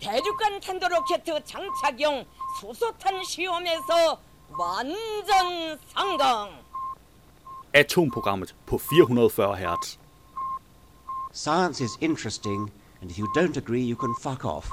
대륙간 0.00 0.60
탄도로켓 0.60 1.24
장착용 1.44 2.24
수소탄 2.60 3.22
시험에서 3.24 4.18
완전 4.58 5.78
성공. 5.94 6.50
Atomprogrammet 7.72 8.54
på 8.66 8.78
440 8.78 9.54
Hz. 9.56 9.98
Science 11.32 11.80
is 11.80 11.96
interesting, 12.00 12.70
and 13.00 13.10
if 13.10 13.18
you 13.18 13.28
don't 13.36 13.56
agree, 13.56 13.82
you 13.82 13.96
can 13.96 14.14
fuck 14.20 14.44
off. 14.44 14.68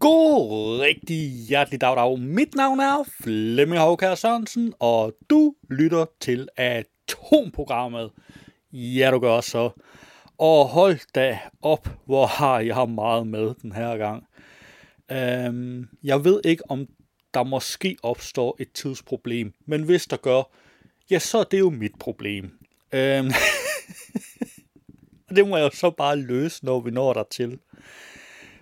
God 0.00 0.80
rigtig 0.80 1.30
hjertelig 1.48 1.80
dag, 1.80 1.96
dag. 1.96 2.18
Mit 2.18 2.54
navn 2.54 2.80
er 2.80 3.04
Flemming 3.22 3.80
Håkær 3.80 4.14
Sørensen, 4.14 4.74
og 4.80 5.12
du 5.30 5.54
lytter 5.70 6.06
til 6.20 6.48
Atomprogrammet. 6.56 8.10
Ja, 8.72 9.10
du 9.10 9.18
gør 9.18 9.40
så. 9.40 9.70
Og 10.43 10.67
hold 10.67 10.99
da 11.15 11.39
op, 11.61 11.89
hvor 12.05 12.25
har 12.25 12.59
jeg 12.59 12.89
meget 12.89 13.27
med 13.27 13.53
den 13.61 13.71
her 13.71 13.97
gang. 13.97 14.27
Øhm, 15.11 15.89
jeg 16.03 16.23
ved 16.23 16.41
ikke, 16.45 16.63
om 16.69 16.87
der 17.33 17.43
måske 17.43 17.97
opstår 18.03 18.55
et 18.59 18.71
tidsproblem, 18.71 19.53
men 19.65 19.83
hvis 19.83 20.05
der 20.05 20.17
gør, 20.17 20.43
ja, 21.11 21.19
så 21.19 21.37
er 21.37 21.43
det 21.43 21.59
jo 21.59 21.69
mit 21.69 21.91
problem. 21.99 22.51
Øhm, 22.93 23.31
det 25.35 25.47
må 25.47 25.57
jeg 25.57 25.71
så 25.73 25.89
bare 25.89 26.15
løse, 26.15 26.65
når 26.65 26.79
vi 26.79 26.91
når 26.91 27.13
dertil. 27.13 27.59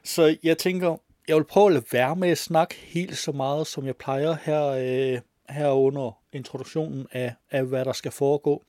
Så 0.03 0.38
jeg 0.44 0.58
tænker, 0.58 0.98
jeg 1.27 1.36
vil 1.36 1.44
prøve 1.44 1.67
at 1.67 1.73
lade 1.73 1.86
være 1.91 2.16
med 2.16 2.30
at 2.30 2.38
snakke 2.38 2.75
helt 2.75 3.17
så 3.17 3.31
meget, 3.31 3.67
som 3.67 3.86
jeg 3.86 3.95
plejer 3.95 4.38
her, 4.44 4.66
øh, 4.67 5.20
her 5.50 5.70
under 5.70 6.17
introduktionen 6.34 7.08
af, 7.11 7.34
af, 7.52 7.63
hvad 7.63 7.86
der 7.86 7.94
skal 7.94 8.11
foregå. 8.11 8.63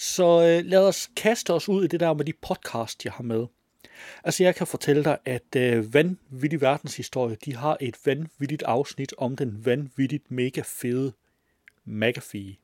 Så 0.00 0.24
øh, 0.24 0.66
lad 0.66 0.88
os 0.88 1.10
kaste 1.16 1.52
os 1.52 1.68
ud 1.68 1.84
i 1.84 1.86
det 1.86 2.00
der 2.00 2.14
med 2.14 2.24
de 2.24 2.32
podcast, 2.32 3.04
jeg 3.04 3.12
har 3.12 3.22
med. 3.22 3.46
Altså 4.24 4.42
jeg 4.42 4.54
kan 4.54 4.66
fortælle 4.66 5.04
dig, 5.04 5.18
at 5.24 5.56
øh, 5.56 5.94
Vanvittig 5.94 6.60
Verdenshistorie, 6.60 7.36
de 7.44 7.56
har 7.56 7.76
et 7.80 7.96
vanvittigt 8.04 8.62
afsnit 8.62 9.14
om 9.18 9.36
den 9.36 9.66
vanvittigt 9.66 10.30
mega 10.30 10.62
fede 10.64 11.12
McAfee. 11.84 12.56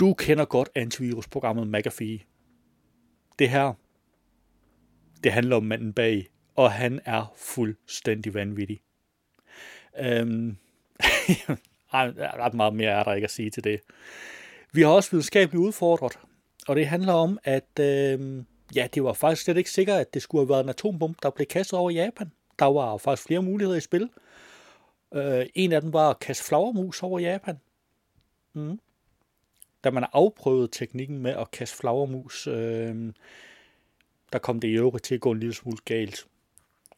Du 0.00 0.14
kender 0.14 0.44
godt 0.44 0.68
antivirusprogrammet 0.74 1.68
McAfee. 1.68 2.20
Det 3.38 3.50
her, 3.50 3.72
det 5.24 5.32
handler 5.32 5.56
om 5.56 5.64
manden 5.64 5.92
bag, 5.92 6.28
og 6.54 6.72
han 6.72 7.00
er 7.04 7.34
fuldstændig 7.36 8.34
vanvittig. 8.34 8.80
Øhm, 9.98 10.56
ret 11.94 12.54
meget 12.54 12.74
mere 12.74 12.90
er 12.90 13.02
der 13.02 13.14
ikke 13.14 13.24
at 13.24 13.30
sige 13.30 13.50
til 13.50 13.64
det. 13.64 13.80
Vi 14.72 14.82
har 14.82 14.88
også 14.88 15.10
videnskabeligt 15.10 15.60
udfordret, 15.60 16.18
og 16.68 16.76
det 16.76 16.86
handler 16.86 17.12
om, 17.12 17.38
at 17.44 17.78
øh, 17.80 18.44
ja, 18.74 18.88
det 18.94 19.04
var 19.04 19.12
faktisk 19.12 19.44
slet 19.44 19.56
ikke 19.56 19.70
sikkert, 19.70 20.00
at 20.00 20.14
det 20.14 20.22
skulle 20.22 20.42
have 20.42 20.48
været 20.48 20.62
en 20.64 20.68
atombombe, 20.68 21.18
der 21.22 21.30
blev 21.30 21.46
kastet 21.46 21.78
over 21.78 21.90
Japan. 21.90 22.32
Der 22.58 22.64
var 22.64 22.96
faktisk 22.96 23.26
flere 23.26 23.42
muligheder 23.42 23.78
i 23.78 23.80
spil. 23.80 24.10
Øh, 25.14 25.46
en 25.54 25.72
af 25.72 25.80
dem 25.80 25.92
var 25.92 26.10
at 26.10 26.18
kaste 26.18 26.44
flagermus 26.44 27.02
over 27.02 27.18
Japan. 27.18 27.60
Mm. 28.52 28.80
Da 29.84 29.90
man 29.90 30.06
afprøvede 30.12 30.68
teknikken 30.68 31.18
med 31.18 31.30
at 31.30 31.50
kaste 31.50 31.76
flagermus, 31.76 32.46
øh, 32.46 33.12
der 34.32 34.38
kom 34.38 34.60
det 34.60 34.68
i 34.68 34.72
øvrigt 34.72 35.04
til 35.04 35.14
at 35.14 35.20
gå 35.20 35.30
en 35.30 35.40
lille 35.40 35.54
smule 35.54 35.78
galt. 35.84 36.26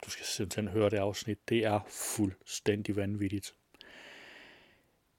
Du 0.04 0.10
skal 0.10 0.26
simpelthen 0.26 0.68
høre 0.68 0.90
det 0.90 0.96
afsnit. 0.96 1.38
Det 1.48 1.64
er 1.64 1.80
fuldstændig 1.88 2.96
vanvittigt. 2.96 3.54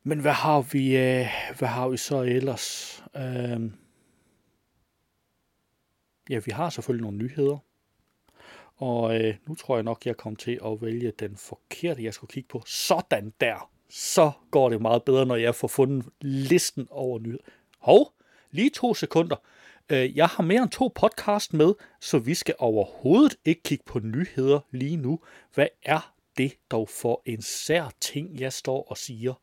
Men 0.07 0.19
hvad 0.19 0.31
har 0.31 0.61
vi, 0.61 0.97
øh, 0.97 1.27
hvad 1.57 1.67
har 1.67 1.89
vi 1.89 1.97
så 1.97 2.21
ellers? 2.21 3.03
Øh, 3.15 3.71
ja, 6.29 6.39
vi 6.45 6.51
har 6.51 6.69
selvfølgelig 6.69 7.03
nogle 7.03 7.17
nyheder. 7.17 7.57
Og 8.75 9.19
øh, 9.19 9.35
nu 9.47 9.55
tror 9.55 9.75
jeg 9.75 9.83
nok, 9.83 10.05
jeg 10.05 10.17
kom 10.17 10.35
til 10.35 10.59
at 10.65 10.81
vælge 10.81 11.11
den 11.19 11.37
forkerte, 11.37 12.03
jeg 12.03 12.13
skulle 12.13 12.31
kigge 12.31 12.47
på. 12.47 12.63
Sådan 12.65 13.33
der. 13.41 13.71
Så 13.89 14.31
går 14.51 14.69
det 14.69 14.81
meget 14.81 15.03
bedre, 15.03 15.25
når 15.25 15.35
jeg 15.35 15.55
får 15.55 15.67
fundet 15.67 16.05
listen 16.21 16.87
over 16.91 17.19
nyheder. 17.19 17.43
Hov, 17.79 18.13
lige 18.51 18.69
to 18.69 18.93
sekunder. 18.93 19.35
Øh, 19.89 20.17
jeg 20.17 20.27
har 20.27 20.43
mere 20.43 20.61
end 20.63 20.71
to 20.71 20.91
podcast 20.95 21.53
med, 21.53 21.73
så 22.01 22.19
vi 22.19 22.33
skal 22.33 22.55
overhovedet 22.59 23.35
ikke 23.45 23.63
kigge 23.63 23.83
på 23.87 23.99
nyheder 23.99 24.59
lige 24.71 24.97
nu. 24.97 25.19
Hvad 25.53 25.67
er 25.83 26.13
det 26.37 26.53
dog 26.71 26.89
for 26.89 27.21
en 27.25 27.41
sær 27.41 27.93
ting, 28.01 28.39
jeg 28.39 28.53
står 28.53 28.83
og 28.89 28.97
siger? 28.97 29.33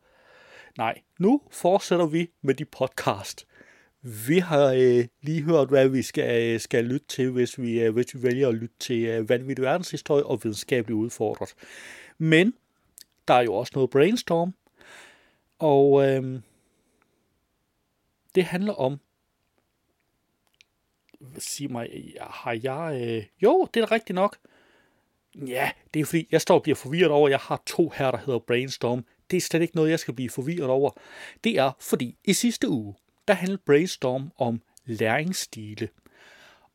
Nej, 0.78 1.02
nu 1.18 1.40
fortsætter 1.50 2.06
vi 2.06 2.30
med 2.42 2.54
de 2.54 2.64
podcast. 2.64 3.46
Vi 4.00 4.38
har 4.38 4.66
øh, 4.66 5.04
lige 5.20 5.42
hørt, 5.42 5.68
hvad 5.68 5.88
vi 5.88 6.02
skal, 6.02 6.54
øh, 6.54 6.60
skal 6.60 6.84
lytte 6.84 7.06
til, 7.06 7.30
hvis 7.30 7.60
vi, 7.60 7.80
øh, 7.80 7.92
hvis 7.92 8.14
vi 8.14 8.22
vælger 8.22 8.48
at 8.48 8.54
lytte 8.54 8.74
til 8.78 9.04
øh, 9.04 9.28
vanvittig 9.28 9.62
verdenshistorie 9.62 10.26
og 10.26 10.40
videnskabeligt 10.44 10.96
udfordret. 10.96 11.54
Men 12.18 12.54
der 13.28 13.34
er 13.34 13.42
jo 13.42 13.54
også 13.54 13.72
noget 13.74 13.90
brainstorm, 13.90 14.54
og 15.58 16.08
øh, 16.08 16.40
det 18.34 18.44
handler 18.44 18.72
om, 18.72 19.00
sig 21.38 21.72
mig, 21.72 22.14
har 22.20 22.60
jeg, 22.62 23.02
øh, 23.02 23.26
jo, 23.42 23.68
det 23.74 23.82
er 23.82 23.86
da 23.86 23.94
rigtigt 23.94 24.14
nok. 24.14 24.36
Ja, 25.46 25.70
det 25.94 26.00
er 26.00 26.04
fordi, 26.04 26.28
jeg 26.30 26.40
står 26.40 26.54
og 26.54 26.62
bliver 26.62 26.76
forvirret 26.76 27.10
over, 27.10 27.28
at 27.28 27.30
jeg 27.30 27.38
har 27.38 27.62
to 27.66 27.92
her, 27.96 28.10
der 28.10 28.18
hedder 28.18 28.38
Brainstorm 28.38 29.04
det 29.32 29.36
er 29.36 29.40
slet 29.40 29.62
ikke 29.62 29.76
noget, 29.76 29.90
jeg 29.90 29.98
skal 29.98 30.14
blive 30.14 30.30
forvirret 30.30 30.70
over. 30.70 30.90
Det 31.44 31.58
er, 31.58 31.72
fordi 31.80 32.16
i 32.24 32.32
sidste 32.32 32.68
uge, 32.68 32.94
der 33.28 33.34
handlede 33.34 33.62
Brainstorm 33.66 34.32
om 34.38 34.62
læringsstile. 34.86 35.88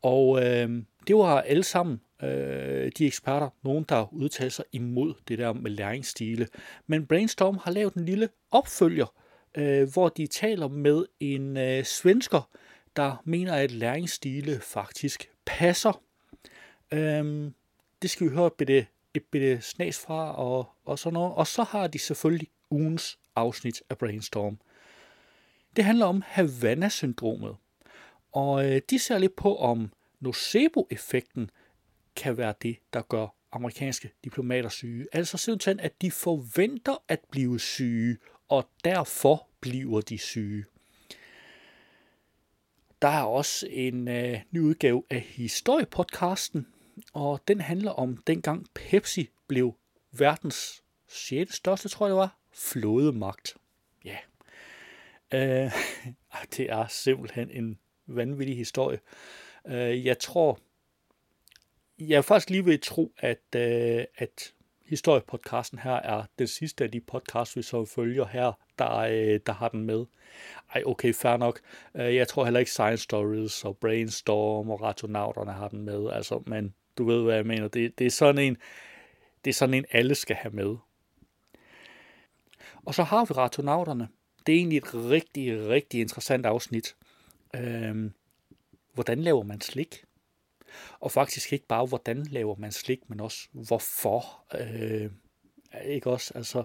Og 0.02 0.46
øh, 0.46 0.84
det 1.08 1.16
var 1.16 1.42
alle 1.42 1.64
sammen 1.64 2.02
øh, 2.24 2.92
de 2.98 3.06
eksperter, 3.06 3.50
nogen 3.64 3.86
der 3.90 4.14
udtalte 4.14 4.56
sig 4.56 4.66
imod 4.72 5.14
det 5.28 5.38
der 5.38 5.54
med 5.54 5.72
læringsstile. 5.72 6.48
Men 6.88 7.06
Brainstorm 7.06 7.58
har 7.64 7.72
lavet 7.72 7.94
en 7.94 8.06
lille 8.06 8.30
opfølger, 8.52 9.14
øh, 9.58 9.94
hvor 9.94 10.10
de 10.10 10.28
taler 10.28 10.68
med 10.68 11.06
en 11.20 11.58
øh, 11.58 11.84
svensker, 11.84 12.50
der 12.96 13.22
mener, 13.26 13.54
at 13.54 13.72
læringsstile 13.72 14.60
faktisk 14.60 15.30
passer. 15.46 16.02
Øh, 16.92 17.52
det 18.02 18.10
skal 18.10 18.30
vi 18.30 18.36
høre 18.36 18.52
på 18.58 18.64
det 18.64 18.86
et 19.14 19.24
bitte 19.32 19.62
snas 19.62 20.00
fra 20.00 20.36
og, 20.36 20.66
og 20.88 21.00
sådan 21.00 21.14
noget. 21.14 21.34
Og 21.34 21.48
så 21.48 21.64
har 21.64 21.88
de 21.88 22.00
selvfølgelig 22.00 22.48
ugens 22.70 23.20
afsnit 23.36 23.84
af 23.90 23.98
Brainstorm. 23.98 24.60
Det 25.76 25.84
handler 25.84 26.06
om 26.06 26.24
Havana-syndromet. 26.26 27.56
Og 28.32 28.66
øh, 28.66 28.82
de 28.90 29.00
ser 29.00 29.18
lidt 29.18 29.36
på, 29.36 29.58
om 29.58 29.92
nocebo-effekten 30.20 31.50
kan 32.16 32.38
være 32.38 32.54
det, 32.62 32.78
der 32.94 33.02
gør 33.02 33.28
amerikanske 33.52 34.12
diplomater 34.24 34.70
syge. 34.70 35.08
Altså 35.14 35.38
simpelthen, 35.38 35.80
at 35.80 36.02
de 36.02 36.12
forventer 36.12 37.04
at 37.08 37.20
blive 37.32 37.60
syge, 37.60 38.18
og 38.48 38.70
derfor 38.84 39.48
bliver 39.60 40.02
de 40.02 40.18
syge. 40.18 40.66
Der 43.02 43.08
er 43.08 43.24
også 43.24 43.68
en 43.70 44.08
øh, 44.08 44.42
ny 44.52 44.60
udgave 44.60 45.04
af 45.10 45.22
historiepodcasten, 45.22 46.68
og 47.14 47.42
den 47.48 47.62
handler 47.62 47.92
om 47.92 48.18
dengang 48.18 48.66
Pepsi 48.74 49.30
blev 49.48 49.76
verdens 50.12 50.84
6. 51.08 51.56
største, 51.56 51.90
tror 51.90 52.06
jeg 52.06 52.10
det 52.10 52.18
var, 52.18 52.38
flådemagt. 52.54 53.58
Ja. 54.06 54.18
Øh, 55.34 55.72
ah, 56.32 56.46
det 56.58 56.72
er 56.72 56.88
simpelthen 56.88 57.52
en 57.52 57.80
vanvittig 58.08 58.58
historie. 58.58 59.00
Øh, 59.68 60.06
jeg 60.06 60.20
tror, 60.20 60.60
jeg 62.00 62.18
er 62.18 62.22
faktisk 62.22 62.50
lige 62.50 62.66
ved 62.66 62.74
at 62.74 62.82
tro, 62.82 63.14
at, 63.18 63.56
øh, 63.56 64.06
at 64.18 64.54
historiepodcasten 64.86 65.80
her 65.80 65.92
er 65.92 66.24
den 66.40 66.48
sidste 66.48 66.84
af 66.84 66.92
de 66.92 67.00
podcasts, 67.00 67.58
vi 67.58 67.62
så 67.62 67.86
følger 67.86 68.26
her, 68.26 68.52
der, 68.80 68.96
øh, 68.98 69.40
der 69.46 69.54
har 69.54 69.70
den 69.70 69.84
med. 69.84 70.06
Ej, 70.74 70.84
okay, 70.86 71.14
fair 71.14 71.38
nok. 71.38 71.60
Øh, 71.96 72.16
jeg 72.16 72.28
tror 72.28 72.44
heller 72.44 72.60
ikke 72.60 72.72
Science 72.72 73.04
Stories 73.04 73.66
og 73.66 73.78
Brainstorm 73.78 74.70
og 74.70 74.82
Rationauterne 74.82 75.52
har 75.52 75.68
den 75.68 75.82
med, 75.82 76.10
altså, 76.12 76.44
men 76.46 76.74
du 76.98 77.06
ved, 77.06 77.24
hvad 77.24 77.36
jeg 77.36 77.46
mener. 77.46 77.68
Det, 77.68 78.00
det 78.00 78.08
er 78.08 78.12
sådan 78.12 78.42
en, 78.42 78.58
det 79.46 79.50
er 79.50 79.54
sådan 79.54 79.74
en, 79.74 79.86
alle 79.92 80.16
skal 80.16 80.36
have 80.36 80.54
med. 80.54 80.76
Og 82.86 82.96
så 82.96 83.04
har 83.04 83.26
vi 83.26 83.34
ratonauterne. 83.34 84.08
Det 84.46 84.54
er 84.54 84.58
egentlig 84.58 84.78
et 84.78 84.96
rigtig, 84.96 85.68
rigtig 85.68 86.02
interessant 86.02 86.46
afsnit. 86.46 86.96
Øhm, 87.56 88.14
hvordan 88.94 89.22
laver 89.22 89.44
man 89.44 89.62
slik? 89.62 90.04
Og 91.00 91.12
faktisk 91.12 91.54
ikke 91.54 91.68
bare, 91.68 91.86
hvordan 91.86 92.24
laver 92.24 92.56
man 92.56 92.72
slik, 92.72 93.10
men 93.10 93.20
også 93.20 93.48
hvorfor. 93.52 94.44
Øh, 94.60 95.12
ikke 95.86 96.10
også? 96.10 96.32
Altså, 96.36 96.64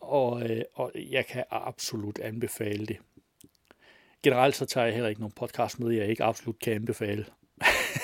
og, 0.00 0.50
øh, 0.50 0.62
og 0.74 0.92
jeg 0.94 1.26
kan 1.26 1.44
absolut 1.50 2.18
anbefale 2.18 2.86
det. 2.86 2.98
Generelt 4.22 4.56
så 4.56 4.66
tager 4.66 4.84
jeg 4.84 4.94
heller 4.94 5.08
ikke 5.08 5.20
nogen 5.20 5.32
podcast 5.32 5.80
med, 5.80 5.90
jeg 5.90 6.08
ikke 6.08 6.24
absolut 6.24 6.58
kan 6.58 6.72
anbefale. 6.72 7.26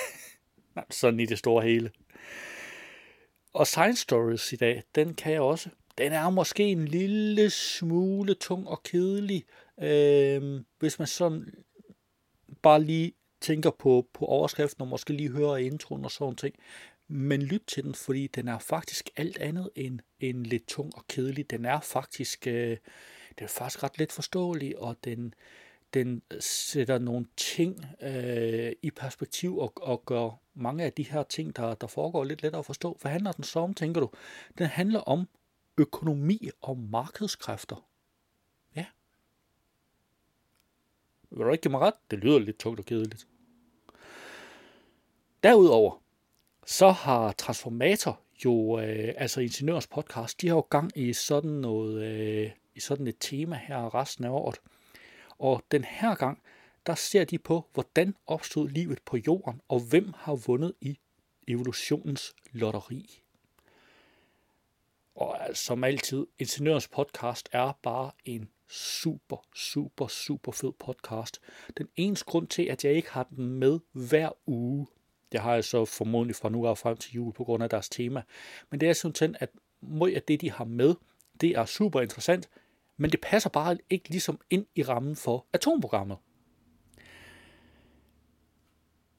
Sådan 0.89 1.19
i 1.19 1.25
det 1.25 1.37
store 1.37 1.63
hele. 1.63 1.91
Og 3.57 3.67
Science 3.67 4.01
Stories 4.01 4.53
i 4.53 4.55
dag, 4.55 4.83
den 4.95 5.13
kan 5.13 5.33
jeg 5.33 5.41
også. 5.41 5.69
Den 5.97 6.11
er 6.11 6.29
måske 6.29 6.63
en 6.63 6.87
lille 6.87 7.49
smule 7.49 8.33
tung 8.33 8.67
og 8.67 8.83
kedelig, 8.83 9.45
øh, 9.79 10.61
hvis 10.79 10.99
man 10.99 11.07
sådan 11.07 11.53
bare 12.61 12.83
lige 12.83 13.13
tænker 13.41 13.69
på, 13.69 14.07
på 14.13 14.25
overskriften 14.25 14.81
og 14.81 14.87
måske 14.87 15.13
lige 15.13 15.31
hører 15.31 15.57
introen 15.57 16.05
og 16.05 16.11
sådan 16.11 16.35
ting. 16.35 16.55
Men 17.07 17.41
lyt 17.41 17.63
til 17.67 17.83
den, 17.83 17.95
fordi 17.95 18.27
den 18.27 18.47
er 18.47 18.59
faktisk 18.59 19.09
alt 19.15 19.37
andet 19.37 19.69
end, 19.75 19.99
end 20.19 20.45
lidt 20.45 20.67
tung 20.67 20.95
og 20.95 21.07
kedelig. 21.07 21.49
Den 21.49 21.65
er 21.65 21.79
faktisk, 21.79 22.47
øh, 22.47 22.77
den 23.37 23.43
er 23.43 23.47
faktisk 23.47 23.83
ret 23.83 23.99
let 23.99 24.11
forståelig, 24.11 24.79
og 24.79 24.95
den, 25.03 25.33
den 25.93 26.21
øh, 26.31 26.41
sætter 26.41 26.97
nogle 26.97 27.25
ting 27.37 27.85
øh, 28.01 28.71
i 28.81 28.91
perspektiv 28.91 29.57
og, 29.57 29.73
og 29.75 30.05
gør 30.05 30.39
mange 30.53 30.83
af 30.83 30.93
de 30.93 31.03
her 31.03 31.23
ting, 31.23 31.55
der, 31.55 31.75
der 31.75 31.87
foregår 31.87 32.23
lidt 32.23 32.41
lettere 32.41 32.59
at 32.59 32.65
forstå. 32.65 32.97
Hvad 33.01 33.11
handler 33.11 33.31
den 33.31 33.43
så 33.43 33.59
om, 33.59 33.73
tænker 33.73 34.01
du? 34.01 34.09
Den 34.57 34.67
handler 34.67 34.99
om 34.99 35.27
økonomi 35.77 36.49
og 36.61 36.77
markedskræfter. 36.77 37.85
Ja. 38.75 38.85
Vil 41.29 41.45
du 41.45 41.51
ikke 41.51 41.61
give 41.61 41.71
mig 41.71 41.81
ret? 41.81 41.93
Det 42.11 42.19
lyder 42.19 42.39
lidt 42.39 42.59
tungt 42.59 42.79
og 42.79 42.85
kedeligt. 42.85 43.27
Derudover, 45.43 46.01
så 46.65 46.89
har 46.89 47.31
Transformator 47.31 48.19
jo, 48.45 48.79
øh, 48.79 49.13
altså 49.17 49.41
Ingeniørens 49.41 49.87
podcast, 49.87 50.41
de 50.41 50.47
har 50.47 50.55
jo 50.55 50.61
gang 50.69 50.97
i 50.97 51.13
sådan 51.13 51.51
noget, 51.51 52.03
øh, 52.03 52.51
i 52.75 52.79
sådan 52.79 53.07
et 53.07 53.15
tema 53.19 53.55
her 53.67 53.95
resten 53.95 54.23
af 54.23 54.29
året. 54.29 54.55
Og 55.39 55.63
den 55.71 55.83
her 55.83 56.15
gang, 56.15 56.41
der 56.85 56.95
ser 56.95 57.23
de 57.23 57.37
på, 57.37 57.65
hvordan 57.73 58.15
opstod 58.27 58.69
livet 58.69 58.99
på 59.05 59.17
jorden, 59.17 59.61
og 59.67 59.79
hvem 59.79 60.13
har 60.17 60.35
vundet 60.35 60.73
i 60.81 60.99
evolutionens 61.47 62.35
lotteri. 62.51 63.21
Og 65.15 65.47
altså, 65.47 65.63
som 65.63 65.83
altid, 65.83 66.27
Ingeniørens 66.39 66.87
podcast 66.87 67.49
er 67.51 67.79
bare 67.83 68.11
en 68.25 68.49
super, 68.69 69.37
super, 69.55 70.07
super 70.07 70.51
fed 70.51 70.71
podcast. 70.79 71.39
Den 71.77 71.87
eneste 71.95 72.25
grund 72.25 72.47
til, 72.47 72.63
at 72.63 72.85
jeg 72.85 72.93
ikke 72.93 73.11
har 73.11 73.23
den 73.23 73.47
med 73.47 73.79
hver 73.91 74.29
uge, 74.45 74.87
det 75.31 75.39
har 75.39 75.53
jeg 75.53 75.63
så 75.63 75.85
formodentlig 75.85 76.35
fra 76.35 76.49
nu 76.49 76.67
af 76.67 76.77
frem 76.77 76.97
til 76.97 77.13
jul 77.13 77.33
på 77.33 77.43
grund 77.43 77.63
af 77.63 77.69
deres 77.69 77.89
tema. 77.89 78.23
Men 78.69 78.79
det 78.79 78.89
er 78.89 78.93
sådan, 78.93 79.35
at 79.39 79.49
meget 79.81 80.15
af 80.15 80.21
det, 80.21 80.41
de 80.41 80.51
har 80.51 80.65
med, 80.65 80.95
det 81.41 81.49
er 81.49 81.65
super 81.65 82.01
interessant, 82.01 82.49
men 82.97 83.11
det 83.11 83.21
passer 83.21 83.49
bare 83.49 83.77
ikke 83.89 84.09
ligesom 84.09 84.39
ind 84.49 84.65
i 84.75 84.83
rammen 84.83 85.15
for 85.15 85.45
atomprogrammet. 85.53 86.17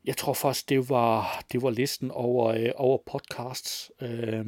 Jeg 0.04 0.16
tror 0.16 0.32
faktisk, 0.32 0.68
det 0.68 0.88
var, 0.88 1.44
det 1.52 1.62
var 1.62 1.70
listen 1.70 2.10
over, 2.10 2.46
øh, 2.46 2.70
over 2.74 2.98
podcasts. 3.06 3.92
Øh, 4.02 4.46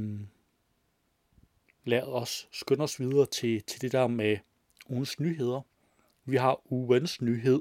lad 1.84 2.02
os 2.02 2.48
skynde 2.52 2.84
os 2.84 3.00
videre 3.00 3.26
til, 3.26 3.62
til 3.62 3.80
det 3.80 3.92
der 3.92 4.06
med 4.06 4.36
ugens 4.88 5.20
nyheder. 5.20 5.60
Vi 6.24 6.36
har 6.36 6.72
ugens 6.72 7.20
nyhed. 7.20 7.60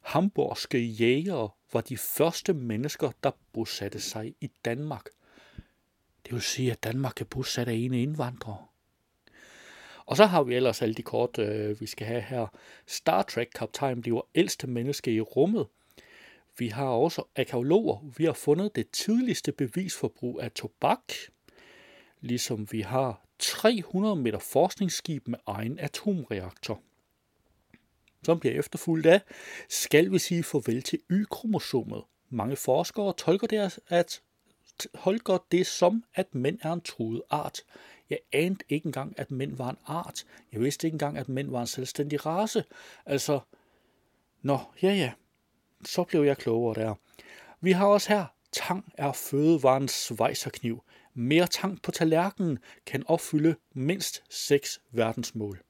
Hamburgske 0.00 0.78
jægere 0.78 1.50
var 1.72 1.80
de 1.80 1.96
første 1.96 2.54
mennesker, 2.54 3.10
der 3.22 3.30
bosatte 3.52 4.00
sig 4.00 4.34
i 4.40 4.50
Danmark. 4.64 5.04
Det 6.24 6.32
vil 6.32 6.42
sige, 6.42 6.72
at 6.72 6.82
Danmark 6.82 7.20
er 7.20 7.24
bosat 7.24 7.68
af 7.68 7.74
en 7.74 7.94
indvandrer. 7.94 8.67
Og 10.08 10.16
så 10.16 10.26
har 10.26 10.42
vi 10.42 10.54
ellers 10.54 10.82
alle 10.82 10.94
de 10.94 11.02
kort, 11.02 11.38
øh, 11.38 11.80
vi 11.80 11.86
skal 11.86 12.06
have 12.06 12.20
her. 12.20 12.46
Star 12.86 13.22
Trek-kaptajn 13.22 14.00
bliver 14.00 14.20
ældste 14.34 14.66
menneske 14.66 15.12
i 15.12 15.20
rummet. 15.20 15.66
Vi 16.58 16.68
har 16.68 16.86
også 16.86 17.22
arkeologer. 17.36 18.12
Vi 18.16 18.24
har 18.24 18.32
fundet 18.32 18.76
det 18.76 18.90
tidligste 18.90 19.52
bevisforbrug 19.52 20.40
af 20.40 20.52
tobak. 20.52 21.12
Ligesom 22.20 22.68
vi 22.72 22.80
har 22.80 23.26
300 23.38 24.16
meter 24.16 24.38
forskningsskib 24.38 25.28
med 25.28 25.38
egen 25.46 25.78
atomreaktor. 25.78 26.80
Som 28.22 28.40
bliver 28.40 28.58
efterfulgt 28.58 29.06
af, 29.06 29.20
skal 29.68 30.12
vi 30.12 30.18
sige 30.18 30.42
farvel 30.42 30.82
til 30.82 30.98
Y-kromosomet. 31.10 32.02
Mange 32.30 32.56
forskere 32.56 33.12
tolker 33.12 33.46
det, 33.46 33.78
at, 33.88 34.22
tolker 35.04 35.38
det 35.52 35.66
som, 35.66 36.04
at 36.14 36.34
mænd 36.34 36.58
er 36.62 36.72
en 36.72 36.80
truet 36.80 37.22
art. 37.30 37.62
Jeg 38.10 38.18
anede 38.32 38.64
ikke 38.68 38.86
engang, 38.86 39.14
at 39.18 39.30
mænd 39.30 39.56
var 39.56 39.70
en 39.70 39.76
art. 39.86 40.24
Jeg 40.52 40.60
vidste 40.60 40.86
ikke 40.86 40.94
engang, 40.94 41.18
at 41.18 41.28
mænd 41.28 41.50
var 41.50 41.60
en 41.60 41.66
selvstændig 41.66 42.26
race. 42.26 42.64
Altså, 43.06 43.40
nå, 44.42 44.58
ja 44.82 44.92
ja, 44.92 45.12
så 45.84 46.04
blev 46.04 46.22
jeg 46.22 46.38
klogere 46.38 46.74
der. 46.74 46.94
Vi 47.60 47.72
har 47.72 47.86
også 47.86 48.08
her, 48.08 48.24
tang 48.52 48.92
er 48.98 49.12
fødevarens 49.12 49.92
svejserkniv. 49.92 50.82
Mere 51.14 51.46
tang 51.46 51.82
på 51.82 51.90
tallerkenen 51.90 52.58
kan 52.86 53.04
opfylde 53.06 53.54
mindst 53.74 54.22
seks 54.30 54.80
verdensmål. 54.92 55.62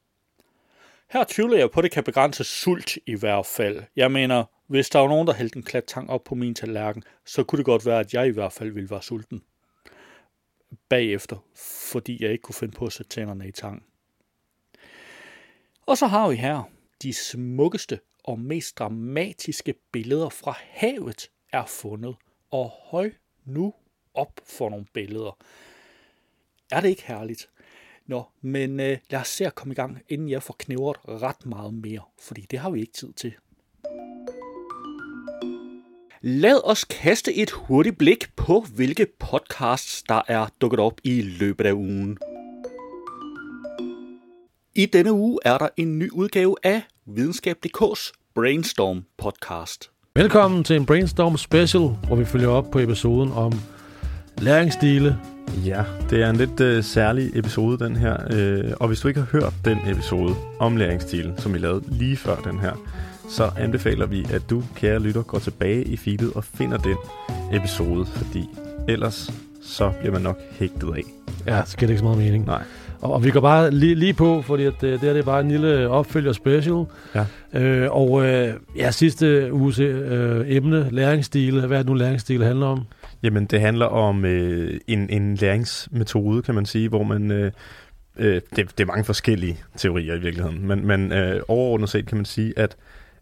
Her 1.11 1.25
tvivler 1.29 1.59
jeg 1.59 1.71
på, 1.71 1.81
at 1.81 1.85
det 1.85 1.93
kan 1.93 2.05
begrænse 2.05 2.45
sult 2.45 2.99
i 3.07 3.15
hvert 3.15 3.47
fald. 3.47 3.83
Jeg 3.97 4.13
mener, 4.13 4.45
hvis 4.67 4.91
der 4.91 4.99
var 4.99 5.09
nogen, 5.09 5.27
der 5.27 5.35
hældte 5.35 5.57
en 5.57 5.63
klat 5.63 5.85
tang 5.85 6.11
op 6.11 6.25
på 6.25 6.35
min 6.35 6.55
tallerken, 6.55 7.03
så 7.27 7.45
kunne 7.45 7.57
det 7.57 7.67
godt 7.67 7.87
være, 7.87 8.01
at 8.01 8.15
jeg 8.15 8.27
i 8.27 8.31
hvert 8.31 8.53
fald 8.53 8.71
ville 8.71 8.91
være 8.91 9.03
sulten 9.03 9.43
bagefter, 10.89 11.37
fordi 11.91 12.23
jeg 12.23 12.33
ikke 12.33 12.43
kunne 12.43 12.55
finde 12.55 12.77
på 12.77 12.87
at 12.87 12.93
sætte 12.93 13.11
tænderne 13.11 13.49
i 13.49 13.53
tang. 13.53 13.85
Og 15.87 15.99
så 15.99 16.07
har 16.07 16.29
vi 16.29 16.37
her 16.37 16.63
de 17.03 17.15
smukkeste 17.15 18.01
og 18.25 18.39
mest 18.39 18.79
dramatiske 18.79 19.75
billeder 19.93 20.29
fra 20.29 20.55
havet 20.59 21.31
er 21.53 21.67
fundet. 21.67 22.17
Og 22.51 22.71
høj 22.91 23.13
nu 23.45 23.75
op 24.15 24.41
for 24.45 24.71
nogle 24.71 24.87
billeder. 24.93 25.39
Er 26.71 26.81
det 26.81 26.89
ikke 26.89 27.07
herligt? 27.07 27.51
Nå, 28.07 28.25
men 28.41 28.81
øh, 28.81 28.99
lad 29.11 29.21
os 29.21 29.29
se 29.29 29.47
at 29.47 29.55
komme 29.55 29.73
i 29.73 29.75
gang, 29.75 30.03
inden 30.09 30.29
jeg 30.29 30.43
får 30.43 30.57
knævret 30.59 30.97
ret 31.09 31.47
meget 31.47 31.75
mere, 31.75 32.03
fordi 32.19 32.41
det 32.41 32.59
har 32.59 32.71
vi 32.71 32.81
ikke 32.81 32.93
tid 32.93 33.13
til. 33.13 33.35
Lad 36.23 36.61
os 36.65 36.85
kaste 36.85 37.35
et 37.35 37.51
hurtigt 37.51 37.99
blik 37.99 38.25
på, 38.37 38.67
hvilke 38.75 39.07
podcasts, 39.19 40.03
der 40.03 40.23
er 40.29 40.47
dukket 40.61 40.81
op 40.81 41.01
i 41.05 41.23
løbet 41.23 41.67
af 41.67 41.73
ugen. 41.73 42.19
I 44.75 44.87
denne 44.87 45.13
uge 45.13 45.39
er 45.45 45.59
der 45.59 45.69
en 45.77 45.99
ny 45.99 46.11
udgave 46.11 46.57
af 46.63 46.83
Videnskab.dk's 47.07 48.13
Brainstorm 48.35 49.05
podcast. 49.19 49.91
Velkommen 50.15 50.65
til 50.65 50.77
en 50.77 50.87
Brainstorm 50.87 51.37
Special, 51.37 51.83
hvor 51.83 52.17
vi 52.17 52.25
følger 52.25 52.49
op 52.49 52.71
på 52.71 52.79
episoden 52.79 53.33
om 53.33 53.53
læringsstile. 54.39 55.19
Ja, 55.65 55.85
det 56.11 56.23
er 56.23 56.31
en 56.31 56.37
lidt 56.37 56.61
øh, 56.61 56.85
særlig 56.85 57.31
episode, 57.39 57.79
den 57.85 57.97
her. 57.97 58.17
Øh, 58.31 58.73
og 58.81 58.89
hvis 58.89 59.01
du 59.01 59.09
ikke 59.09 59.21
har 59.21 59.29
hørt 59.33 59.55
den 59.65 59.79
episode 59.87 60.35
om 60.59 60.77
læringsstil, 60.77 61.35
som 61.37 61.55
vi 61.55 61.59
lavede 61.59 61.85
lige 61.89 62.17
før 62.17 62.37
den 62.37 62.59
her, 62.59 62.73
så 63.29 63.51
anbefaler 63.59 64.07
vi, 64.07 64.27
at 64.33 64.43
du, 64.51 64.63
kære 64.77 64.99
lytter, 64.99 65.23
går 65.23 65.39
tilbage 65.39 65.85
i 65.85 65.97
feedet 65.97 66.33
og 66.35 66.45
finder 66.45 66.77
den 66.77 66.97
episode, 67.53 68.07
fordi 68.07 68.49
ellers 68.89 69.31
så 69.63 69.93
bliver 70.01 70.13
man 70.13 70.23
nok 70.23 70.39
hægtet 70.51 70.95
af. 70.97 71.03
Ja, 71.47 71.63
så 71.65 71.77
giver 71.77 71.87
det 71.87 71.93
ikke 71.93 71.99
så 71.99 72.05
meget 72.05 72.19
mening. 72.19 72.47
Nej. 72.47 72.63
Og, 73.01 73.13
og 73.13 73.25
vi 73.25 73.31
går 73.31 73.41
bare 73.41 73.71
lige, 73.71 73.95
lige 73.95 74.15
på, 74.15 74.43
fordi 74.43 74.65
at, 74.65 74.83
øh, 74.83 74.93
det 74.93 75.01
her 75.01 75.13
det 75.13 75.21
er 75.21 75.25
bare 75.25 75.41
en 75.41 75.51
lille 75.51 75.89
opfølger 75.89 76.33
special. 76.33 76.85
Ja. 77.15 77.25
Øh, 77.61 77.89
og 77.93 78.27
øh, 78.27 78.55
ja, 78.77 78.91
sidste 78.91 79.53
uges 79.53 79.79
øh, 79.79 80.45
emne, 80.47 80.89
læringsstile. 80.91 81.67
Hvad 81.67 81.79
er 81.79 81.83
det 81.83 81.91
nu, 81.91 81.95
læringsstile 81.95 82.45
handler 82.45 82.67
om? 82.67 82.83
Jamen, 83.23 83.45
det 83.45 83.61
handler 83.61 83.87
om 83.87 84.25
øh, 84.25 84.81
en, 84.87 85.11
en 85.11 85.35
læringsmetode, 85.35 86.43
kan 86.43 86.55
man 86.55 86.67
sige, 86.67 86.89
hvor 86.89 87.03
man... 87.03 87.31
Øh, 87.31 87.53
øh, 88.19 88.41
det, 88.57 88.79
det 88.79 88.81
er 88.81 88.87
mange 88.87 89.05
forskellige 89.05 89.59
teorier 89.77 90.15
i 90.15 90.19
virkeligheden, 90.19 90.67
men, 90.67 90.87
men 90.87 91.13
øh, 91.13 91.41
overordnet 91.49 91.89
set 91.89 92.07
kan 92.07 92.17
man 92.17 92.25
sige, 92.25 92.53
at 92.57 92.77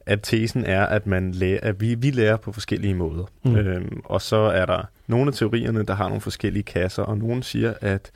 at 0.06 0.20
tesen 0.22 0.64
er, 0.64 0.86
at 0.86 1.06
man 1.06 1.32
lærer, 1.32 1.58
at 1.62 1.80
vi, 1.80 1.94
vi 1.94 2.10
lærer 2.10 2.36
på 2.36 2.52
forskellige 2.52 2.94
måder. 2.94 3.24
Mm. 3.44 3.56
Øhm, 3.56 4.00
og 4.04 4.22
så 4.22 4.36
er 4.36 4.66
der 4.66 4.82
nogle 5.06 5.26
af 5.28 5.34
teorierne, 5.34 5.82
der 5.82 5.94
har 5.94 6.08
nogle 6.08 6.20
forskellige 6.20 6.62
kasser, 6.62 7.02
og 7.02 7.18
nogen 7.18 7.42
siger, 7.42 7.74
at 7.80 8.10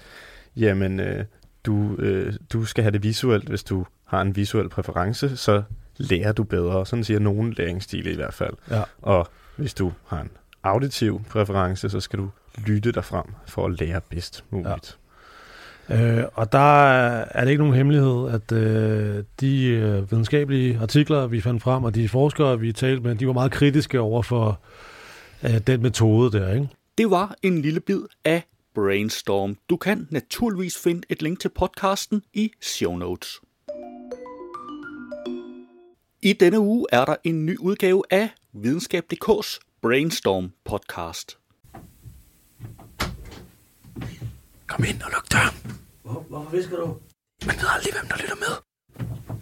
jamen, 0.57 1.01
øh, 1.01 1.25
du, 1.65 1.97
øh, 1.99 2.35
du 2.53 2.65
skal 2.65 2.85
have 2.85 2.93
det 2.93 3.03
visuelt, 3.03 3.49
hvis 3.49 3.63
du 3.63 3.87
har 4.05 4.21
en 4.21 4.37
visuel 4.37 4.69
præference, 4.69 5.37
så 5.37 5.63
lærer 5.97 6.33
du 6.33 6.45
bedre. 6.45 6.87
Sådan 6.87 7.05
siger 7.05 7.21
nogle 7.21 7.55
læringsstile 7.55 8.13
i 8.13 8.17
hvert 8.17 8.35
fald. 8.35 8.55
Ja. 8.71 8.83
Og 9.03 9.29
hvis 9.57 9.75
du 9.75 9.93
har 10.07 10.21
en 10.21 10.31
auditiv 10.63 11.23
præference, 11.29 11.91
så 11.91 12.01
skal 12.01 12.19
du 12.19 12.31
lytte 12.67 12.93
dig 12.93 13.05
frem 13.05 13.25
for 13.47 13.67
at 13.67 13.81
lære 13.81 14.01
bedst 14.01 14.45
muligt. 14.51 14.99
Øh, 15.93 16.25
og 16.35 16.53
der 16.53 16.59
er 17.21 17.45
det 17.45 17.51
ikke 17.51 17.63
nogen 17.63 17.77
hemmelighed, 17.77 18.29
at 18.29 18.53
øh, 18.53 19.25
de 19.41 19.67
øh, 19.67 20.11
videnskabelige 20.11 20.79
artikler, 20.79 21.27
vi 21.27 21.41
fandt 21.41 21.63
frem, 21.63 21.85
og 21.85 21.95
de 21.95 22.09
forskere, 22.09 22.61
vi 22.61 22.73
talte 22.73 23.03
med, 23.03 23.15
de 23.15 23.27
var 23.27 23.33
meget 23.33 23.53
kritiske 23.53 24.01
over 24.01 24.23
for 24.23 24.61
øh, 25.43 25.59
den 25.67 25.83
metode 25.83 26.39
der, 26.39 26.55
ikke? 26.55 26.69
Det 26.99 27.11
var 27.11 27.37
en 27.43 27.63
lille 27.63 27.81
bid 27.81 28.01
af 28.25 28.43
Brainstorm. 28.75 29.57
Du 29.71 29.77
kan 29.77 30.07
naturligvis 30.11 30.79
finde 30.79 31.03
et 31.09 31.23
link 31.23 31.41
til 31.41 31.49
podcasten 31.49 32.23
i 32.35 32.51
show 32.61 32.97
notes. 32.97 33.41
I 36.23 36.33
denne 36.33 36.61
uge 36.61 36.87
er 36.93 37.05
der 37.05 37.17
en 37.25 37.47
ny 37.47 37.59
udgave 37.59 38.03
af 38.11 38.29
Videnskab.dk's 38.53 39.59
Brainstorm 39.83 40.53
podcast. 40.65 41.40
Kom 44.71 44.85
ind 44.85 45.03
og 45.03 45.11
luk 45.15 45.27
døren. 45.33 45.55
Hvor, 46.05 46.25
hvorfor 46.29 46.51
visker 46.57 46.77
du? 46.77 46.87
Man 47.47 47.57
ved 47.61 47.69
aldrig, 47.75 47.93
hvem 47.97 48.07
der 48.11 48.17
lytter 48.23 48.39
med. 48.45 48.55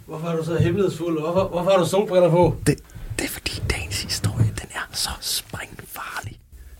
Hvorfor 0.05 0.27
er 0.27 0.35
du 0.35 0.43
så 0.45 0.55
hemmelighedsfuld? 0.57 1.19
Hvorfor, 1.21 1.47
hvorfor 1.47 1.71
har 1.71 1.77
du 1.77 1.85
solbriller 1.85 2.29
på? 2.29 2.55
Det, 2.67 2.75
det 3.17 3.25
er 3.25 3.33
fordi 3.37 3.53
dagens 3.69 4.01
historie, 4.03 4.49
den 4.61 4.69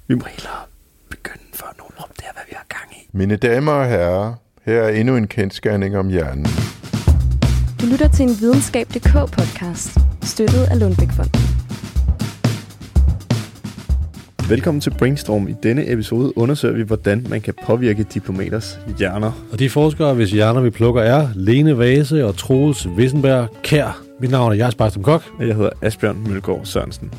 Vi 0.09 0.15
må 0.15 0.25
hellere 0.25 0.65
begynde, 1.09 1.43
før 1.53 1.73
nogen 1.77 1.93
opdager, 1.97 2.33
hvad 2.33 2.43
vi 2.49 2.53
har 2.55 2.65
gang 2.69 2.91
i. 2.91 3.09
Mine 3.11 3.35
damer 3.35 3.71
og 3.71 3.85
herrer, 3.87 4.35
her 4.65 4.81
er 4.81 4.89
endnu 4.89 5.15
en 5.15 5.27
kendskærning 5.27 5.97
om 5.97 6.09
hjernen. 6.09 6.45
Du 7.81 7.85
lytter 7.85 8.07
til 8.07 8.23
en 8.25 8.35
videnskab.dk 8.39 9.13
podcast, 9.13 9.97
støttet 10.23 10.63
af 10.71 10.79
Lundbækfonden. 10.79 11.58
Velkommen 14.49 14.81
til 14.81 14.93
Brainstorm. 14.99 15.47
I 15.47 15.53
denne 15.63 15.91
episode 15.91 16.37
undersøger 16.37 16.75
vi, 16.75 16.83
hvordan 16.83 17.25
man 17.29 17.41
kan 17.41 17.53
påvirke 17.65 18.03
diplomaters 18.03 18.79
hjerner. 18.97 19.47
Og 19.51 19.59
de 19.59 19.69
forskere, 19.69 20.13
hvis 20.13 20.31
hjerner 20.31 20.61
vi 20.61 20.69
plukker, 20.69 21.01
er 21.01 21.29
Lene 21.35 21.77
Vase 21.77 22.25
og 22.25 22.37
Troels 22.37 22.87
Wissenberg 22.87 23.49
Kær. 23.63 24.03
Mit 24.19 24.31
navn 24.31 24.51
er 24.51 24.55
Jars 24.55 24.75
Bartram 24.75 25.03
Kok. 25.03 25.23
Og 25.39 25.47
jeg 25.47 25.55
hedder 25.55 25.69
Asbjørn 25.81 26.23
Mølgaard 26.27 26.65
Sørensen. 26.65 27.13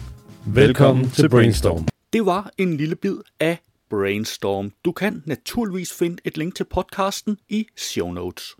Velkommen 0.46 1.10
til 1.10 1.28
Brainstorm. 1.28 1.88
Det 2.12 2.26
var 2.26 2.50
en 2.58 2.76
lille 2.76 2.96
bid 2.96 3.16
af 3.40 3.58
Brainstorm. 3.90 4.72
Du 4.84 4.92
kan 4.92 5.22
naturligvis 5.26 5.92
finde 5.92 6.16
et 6.24 6.38
link 6.38 6.54
til 6.54 6.64
podcasten 6.64 7.36
i 7.48 7.66
show 7.76 8.12
notes. 8.12 8.56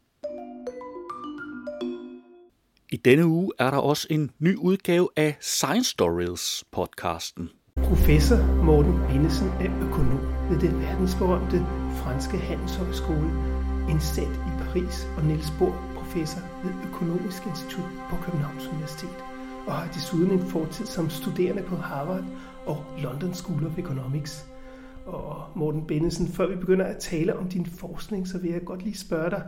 I 2.93 2.97
denne 2.97 3.27
uge 3.27 3.53
er 3.59 3.71
der 3.71 3.79
også 3.79 4.07
en 4.11 4.31
ny 4.39 4.57
udgave 4.57 5.09
af 5.17 5.37
Science 5.41 5.91
Stories 5.91 6.65
podcasten. 6.73 7.51
Professor 7.89 8.37
Morten 8.65 8.95
Bindesen 9.09 9.49
er 9.49 9.71
økonom 9.87 10.21
ved 10.51 10.59
det 10.61 10.81
verdensberømte 10.81 11.59
franske 12.03 12.37
handelshøjskole, 12.39 13.31
indsat 13.91 14.35
i 14.49 14.53
Paris, 14.63 15.07
og 15.17 15.25
Niels 15.25 15.53
Bohr, 15.59 15.75
professor 15.97 16.41
ved 16.65 16.73
Økonomisk 16.89 17.43
Institut 17.47 17.91
på 18.11 18.17
Københavns 18.25 18.67
Universitet, 18.67 19.19
og 19.67 19.73
har 19.73 19.93
desuden 19.93 20.31
en 20.31 20.47
fortid 20.51 20.87
som 20.87 21.11
studerende 21.11 21.63
på 21.63 21.77
Harvard 21.77 22.25
og 22.67 22.85
London 22.99 23.35
School 23.35 23.67
of 23.67 23.79
Economics. 23.79 24.45
Og 25.07 25.45
Morten 25.57 25.87
Bennesen, 25.87 26.29
før 26.29 26.47
vi 26.47 26.57
begynder 26.57 26.85
at 26.85 26.99
tale 26.99 27.37
om 27.37 27.49
din 27.49 27.67
forskning, 27.67 28.29
så 28.29 28.39
vil 28.39 28.51
jeg 28.51 28.65
godt 28.65 28.83
lige 28.83 28.99
spørge 28.99 29.31
dig, 29.31 29.43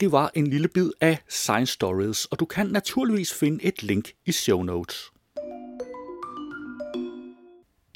Det 0.00 0.12
var 0.12 0.30
en 0.34 0.46
lille 0.46 0.68
bid 0.68 0.90
af 1.00 1.18
Science 1.28 1.72
Stories, 1.72 2.24
og 2.24 2.40
du 2.40 2.44
kan 2.44 2.66
naturligvis 2.66 3.34
finde 3.34 3.64
et 3.64 3.82
link 3.82 4.10
i 4.26 4.32
show 4.32 4.62
notes. 4.62 5.12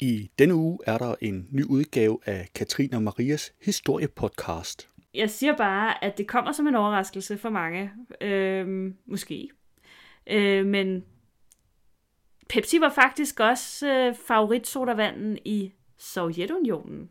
I 0.03 0.31
denne 0.39 0.55
uge 0.55 0.79
er 0.85 0.97
der 0.97 1.15
en 1.21 1.47
ny 1.51 1.63
udgave 1.65 2.19
af 2.25 2.49
Katrine 2.55 2.97
og 2.97 3.03
Marias 3.03 3.53
historiepodcast. 3.61 4.89
Jeg 5.13 5.29
siger 5.29 5.57
bare, 5.57 6.03
at 6.03 6.17
det 6.17 6.27
kommer 6.27 6.51
som 6.51 6.67
en 6.67 6.75
overraskelse 6.75 7.37
for 7.37 7.49
mange. 7.49 7.91
Øhm, 8.21 8.97
måske. 9.05 9.49
Øh, 10.27 10.65
men 10.65 11.05
Pepsi 12.49 12.81
var 12.81 12.89
faktisk 12.89 13.39
også 13.39 13.87
øh, 13.87 14.15
favoritsodavanden 14.15 15.37
i 15.45 15.73
Sovjetunionen. 15.97 17.09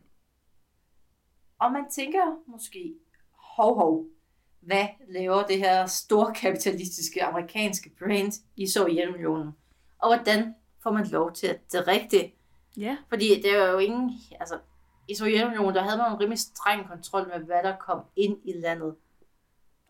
Og 1.59 1.71
man 1.71 1.83
tænker 1.91 2.51
måske, 2.51 2.93
hov 3.55 3.75
hov, 3.75 4.05
hvad 4.61 4.87
laver 5.09 5.43
det 5.43 5.57
her 5.57 5.85
storkapitalistiske 5.85 7.23
amerikanske 7.23 7.91
brand 7.99 8.33
i 8.55 8.67
Sovjetunionen? 8.67 9.51
Og 9.99 10.09
hvordan 10.09 10.55
får 10.83 10.91
man 10.91 11.07
lov 11.07 11.33
til 11.33 11.47
at 11.47 11.85
drikke 11.85 12.07
det? 12.11 12.31
Ja. 12.77 12.97
Fordi 13.09 13.41
det 13.41 13.51
er 13.51 13.71
jo 13.71 13.77
ingen, 13.77 14.11
altså 14.39 14.59
i 15.07 15.15
Sovjetunionen, 15.15 15.75
der 15.75 15.81
havde 15.81 15.97
man 15.97 16.11
en 16.11 16.19
rimelig 16.19 16.39
streng 16.39 16.87
kontrol 16.87 17.27
med, 17.27 17.45
hvad 17.45 17.63
der 17.63 17.75
kom 17.75 18.01
ind 18.15 18.37
i 18.45 18.53
landet. 18.53 18.95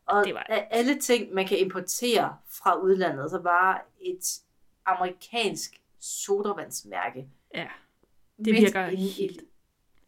Og 0.05 0.25
Det 0.25 0.33
var- 0.33 0.45
af 0.49 0.67
alle 0.71 0.99
ting, 0.99 1.33
man 1.33 1.47
kan 1.47 1.57
importere 1.59 2.37
fra 2.49 2.75
udlandet, 2.75 3.31
så 3.31 3.41
bare 3.41 3.79
et 4.01 4.39
amerikansk 4.85 5.81
sodavandsmærke. 5.99 7.27
Ja. 7.55 7.67
Det 8.45 8.53
virker 8.53 8.87
i- 8.87 8.95
helt- 8.95 9.43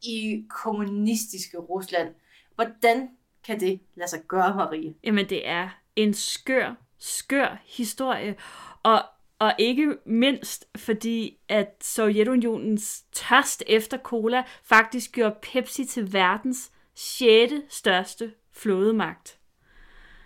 I 0.01 0.45
kommunistiske 0.49 1.57
Rusland. 1.57 2.15
Hvordan 2.55 3.09
kan 3.43 3.59
det 3.59 3.79
lade 3.95 4.09
sig 4.09 4.21
gøre, 4.27 4.55
Marie? 4.55 4.95
Jamen, 5.03 5.29
det 5.29 5.47
er 5.47 5.69
en 5.95 6.13
skør, 6.13 6.75
skør 6.97 7.61
historie. 7.65 8.35
Og, 8.83 8.99
og 9.39 9.53
ikke 9.59 9.97
mindst 10.05 10.65
fordi, 10.77 11.37
at 11.49 11.75
Sovjetunionens 11.81 13.03
tørst 13.11 13.63
efter 13.67 13.97
cola 13.97 14.43
faktisk 14.63 15.11
gjorde 15.11 15.35
Pepsi 15.41 15.85
til 15.85 16.13
verdens 16.13 16.71
sjette 16.95 17.63
største 17.69 18.33
flådemagt. 18.51 19.39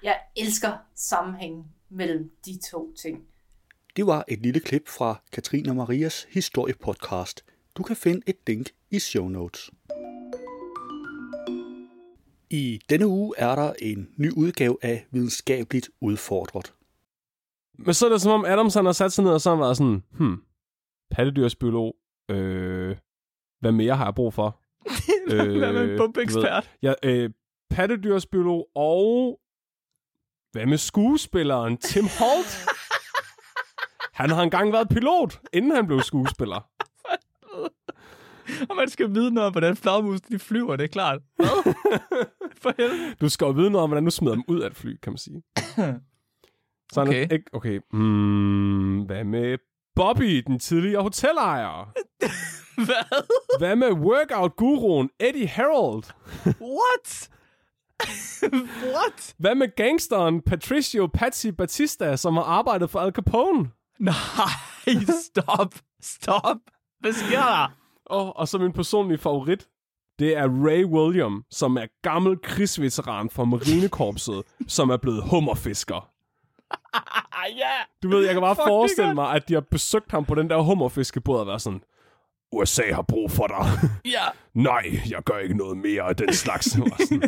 Jeg 0.04 0.20
elsker 0.38 0.78
sammenhængen 0.96 1.66
mellem 1.90 2.32
de 2.46 2.60
to 2.72 2.94
ting. 2.94 3.28
Det 3.96 4.08
var 4.08 4.26
et 4.28 4.40
lille 4.40 4.60
klip 4.60 4.88
fra 4.88 5.22
Katrine 5.32 5.70
og 5.70 5.76
Marias 5.76 6.28
historiepodcast. 6.30 7.46
Du 7.78 7.84
kan 7.84 7.96
finde 7.96 8.22
et 8.28 8.38
link 8.48 8.70
i 8.92 9.00
show 9.00 9.28
notes. 9.28 9.70
I 12.50 12.82
denne 12.90 13.08
uge 13.08 13.34
er 13.38 13.56
der 13.56 13.74
en 13.80 14.10
ny 14.18 14.32
udgave 14.32 14.78
af 14.82 15.06
Videnskabeligt 15.12 15.90
Udfordret. 16.02 16.74
Men 17.86 17.94
så 17.94 18.06
er 18.06 18.10
det 18.10 18.22
som 18.22 18.32
om 18.32 18.46
Adams 18.46 18.74
han 18.74 18.86
har 18.86 18.92
sat 18.92 19.12
sig 19.12 19.24
ned 19.24 19.32
og 19.34 19.42
så 19.42 19.50
har 19.50 19.56
han 19.56 19.64
været 19.64 19.78
sådan, 19.78 20.04
hmm, 20.12 20.42
pattedyrsbiolog, 21.12 21.96
øh, 22.32 22.98
hvad 23.60 23.72
mere 23.72 23.96
har 23.96 24.06
jeg 24.06 24.16
brug 24.16 24.34
for? 24.34 24.60
Hvad 25.30 25.74
med 25.74 25.92
en 25.92 25.98
bumpeekspert? 25.98 26.72
Ja, 26.82 26.94
øh, 27.04 27.30
pattedyrsbiolog 27.70 28.68
og 28.76 29.40
hvad 30.52 30.66
med 30.66 30.78
skuespilleren 30.78 31.78
Tim 31.78 32.04
Holt? 32.20 32.66
han 34.20 34.30
har 34.30 34.44
engang 34.44 34.74
været 34.74 34.90
pilot, 34.90 35.40
inden 35.54 35.72
han 35.72 35.88
blev 35.88 36.02
skuespiller. 36.02 36.70
Og 38.70 38.76
man 38.76 38.90
skal 38.90 39.14
vide 39.14 39.32
noget 39.32 39.48
om, 39.48 39.54
hvordan 39.54 39.76
flagmus 39.76 40.22
de 40.22 40.40
flyver, 40.40 40.76
det 40.76 40.84
er 40.84 40.88
klart. 40.88 41.22
For 42.62 42.74
helvede. 42.78 43.16
Du 43.22 43.30
skal 43.30 43.46
jo 43.46 43.52
vide 43.52 43.70
noget 43.70 43.84
om, 43.84 43.90
hvordan 43.90 44.06
du 44.06 44.12
smider 44.12 44.36
dem 44.36 44.44
ud 44.48 44.60
af 44.60 44.68
et 44.68 44.76
fly, 44.76 44.98
kan 45.02 45.12
man 45.12 45.18
sige. 45.18 45.44
Så 46.94 47.02
okay. 47.02 47.20
Han 47.20 47.32
ikke, 47.32 47.46
okay. 47.54 47.80
Mm, 47.94 49.02
hvad 49.02 49.24
med 49.24 49.58
Bobby, 49.96 50.44
den 50.48 50.60
tidligere 50.60 51.02
hotelejer? 51.02 51.94
Hvad? 52.86 53.24
Hvad 53.58 53.76
med 53.76 53.92
workout-guruen 53.92 55.10
Eddie 55.20 55.48
Harold? 55.48 56.04
What? 56.46 57.30
What? 58.94 59.36
Hvad 59.38 59.56
med 59.56 59.76
gangsteren 59.76 60.42
Patricio 60.42 61.08
Patsy 61.08 61.48
Batista, 61.48 62.16
som 62.16 62.34
har 62.34 62.44
arbejdet 62.44 62.90
for 62.90 63.00
Al 63.00 63.12
Capone? 63.12 63.70
Nej, 64.00 64.94
stop. 65.22 65.76
Stop. 66.02 66.58
Hvad 67.00 67.14
sker 67.14 67.40
der? 67.40 67.72
Oh, 68.06 68.28
og 68.36 68.48
så 68.48 68.58
min 68.58 68.74
personlige 68.74 69.18
favorit, 69.18 69.68
det 70.20 70.38
er 70.38 70.48
Ray 70.48 70.86
William, 70.86 71.44
som 71.52 71.78
er 71.78 71.86
gammel 72.02 72.38
krigsveteran 72.44 73.30
fra 73.30 73.46
Marinekorpset, 73.46 74.44
som 74.68 74.90
er 74.90 74.98
blevet 74.98 75.24
hummerfisker. 75.30 76.10
Ja. 77.58 77.72
Du 78.04 78.10
ved, 78.10 78.26
jeg 78.26 78.34
kan 78.34 78.42
bare 78.42 78.56
Fuck, 78.56 78.68
forestille 78.68 79.14
mig, 79.14 79.36
at 79.36 79.48
de 79.50 79.54
har 79.54 79.62
besøgt 79.62 80.12
ham 80.12 80.26
på 80.26 80.36
den 80.36 80.50
der 80.50 80.62
hummerfiskebåd 80.62 81.40
og 81.40 81.48
været 81.48 81.62
sådan, 81.62 81.84
USA 82.52 82.94
har 82.94 83.02
brug 83.02 83.32
for 83.32 83.48
dig. 83.48 83.90
Ja. 84.16 84.24
Nej, 84.54 85.00
jeg 85.10 85.24
gør 85.24 85.38
ikke 85.38 85.58
noget 85.58 85.78
mere 85.78 86.04
af 86.04 86.16
den 86.16 86.34
slags. 86.34 86.72
Sådan, 86.72 87.22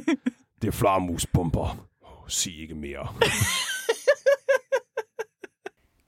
det 0.61 0.67
er 0.67 0.71
flarmuspumper. 0.71 1.87
Oh, 2.01 2.27
sig 2.27 2.61
ikke 2.61 2.75
mere. 2.75 3.07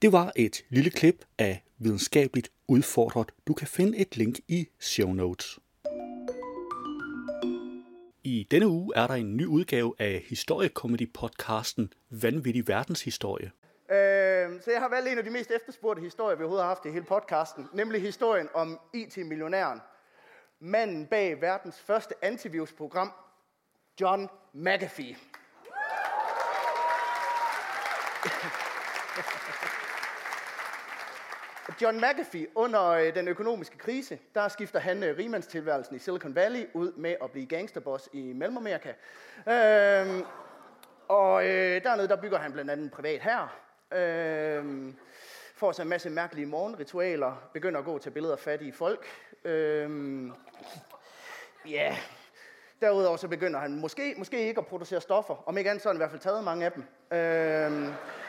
Det 0.02 0.12
var 0.12 0.32
et 0.36 0.62
lille 0.70 0.90
klip 0.90 1.24
af 1.38 1.64
Videnskabeligt 1.78 2.48
Udfordret. 2.68 3.32
Du 3.46 3.54
kan 3.54 3.66
finde 3.66 3.98
et 3.98 4.16
link 4.16 4.38
i 4.48 4.66
show 4.80 5.12
notes. 5.12 5.58
I 8.26 8.46
denne 8.50 8.68
uge 8.68 8.92
er 8.96 9.06
der 9.06 9.14
en 9.14 9.36
ny 9.36 9.46
udgave 9.46 9.94
af 9.98 10.24
historiekomedy-podcasten 10.28 11.92
Vanvittig 12.10 12.68
Verdenshistorie. 12.68 13.50
Øh, 13.90 14.62
så 14.62 14.70
jeg 14.70 14.80
har 14.80 14.88
valgt 14.88 15.08
en 15.08 15.18
af 15.18 15.24
de 15.24 15.30
mest 15.30 15.50
efterspurgte 15.50 16.02
historier, 16.02 16.36
vi 16.36 16.42
overhovedet 16.42 16.64
har 16.64 16.68
haft 16.68 16.86
i 16.86 16.90
hele 16.90 17.04
podcasten, 17.04 17.68
nemlig 17.72 18.02
historien 18.02 18.48
om 18.54 18.80
e 18.94 18.98
IT-millionæren. 18.98 19.80
Manden 20.60 21.06
bag 21.06 21.40
verdens 21.40 21.80
første 21.80 22.14
antivirusprogram, 22.22 23.12
John 24.00 24.28
McAfee. 24.52 25.16
John 31.82 32.00
McAfee, 32.00 32.46
under 32.54 32.88
øh, 32.88 33.14
den 33.14 33.28
økonomiske 33.28 33.78
krise, 33.78 34.18
der 34.34 34.48
skifter 34.48 34.78
han 34.78 35.02
øh, 35.02 35.18
rimandstilværelsen 35.18 35.96
i 35.96 35.98
Silicon 35.98 36.34
Valley 36.34 36.66
ud 36.74 36.92
med 36.92 37.16
at 37.22 37.30
blive 37.30 37.46
gangsterboss 37.46 38.08
i 38.12 38.32
Mellemamerika. 38.32 38.88
Øh, 39.48 40.22
og 41.08 41.44
øh, 41.46 41.82
dernede, 41.84 42.08
der 42.08 42.16
bygger 42.16 42.38
han 42.38 42.52
blandt 42.52 42.70
andet 42.70 42.84
en 42.84 42.90
privat 42.90 43.20
her. 43.20 43.56
Øh, 43.92 44.92
får 45.56 45.72
sig 45.72 45.82
en 45.82 45.88
masse 45.88 46.10
mærkelige 46.10 46.46
morgenritualer, 46.46 47.48
begynder 47.52 47.78
at 47.78 47.84
gå 47.84 47.98
til 47.98 48.10
billeder 48.10 48.34
af 48.34 48.40
fattige 48.40 48.72
folk. 48.72 49.06
Øh, 49.44 49.90
ja, 51.68 51.96
derudover 52.80 53.16
så 53.16 53.28
begynder 53.28 53.60
han 53.60 53.80
måske, 53.80 54.14
måske 54.18 54.48
ikke 54.48 54.60
at 54.60 54.66
producere 54.66 55.00
stoffer. 55.00 55.48
Om 55.48 55.58
ikke 55.58 55.70
andet, 55.70 55.82
så 55.82 55.88
har 55.88 55.92
han 55.92 55.96
i 55.96 56.00
hvert 56.00 56.10
fald 56.10 56.20
taget 56.20 56.44
mange 56.44 56.64
af 56.64 56.72
dem. 56.72 56.82
Øh, 57.10 57.18
Det 57.18 57.22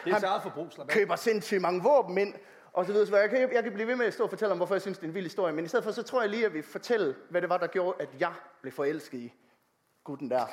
er 0.05 0.27
han 0.27 0.41
forbrug, 0.41 0.69
køber 0.87 1.15
sindssygt 1.15 1.61
mange 1.61 1.83
våben 1.83 2.17
ind, 2.17 2.33
Og 2.75 2.85
så 2.85 2.91
videre, 2.91 3.07
så 3.07 3.17
jeg 3.17 3.29
kan, 3.29 3.53
jeg 3.53 3.63
kan 3.63 3.73
blive 3.73 3.87
ved 3.87 3.95
med 3.95 4.05
at 4.05 4.13
stå 4.13 4.23
og 4.23 4.29
fortælle 4.29 4.51
om, 4.51 4.57
hvorfor 4.57 4.75
jeg 4.75 4.81
synes, 4.81 4.97
det 4.97 5.03
er 5.03 5.07
en 5.07 5.13
vild 5.13 5.25
historie. 5.25 5.53
Men 5.53 5.65
i 5.65 5.67
stedet 5.67 5.83
for, 5.83 5.91
så 5.91 6.03
tror 6.03 6.21
jeg 6.21 6.29
lige, 6.29 6.45
at 6.45 6.53
vi 6.53 6.61
fortæller, 6.61 7.13
hvad 7.29 7.41
det 7.41 7.49
var, 7.49 7.57
der 7.57 7.67
gjorde, 7.67 7.97
at 7.99 8.09
jeg 8.19 8.33
blev 8.61 8.73
forelsket 8.73 9.17
i 9.17 9.33
gutten 10.03 10.29
der. 10.29 10.45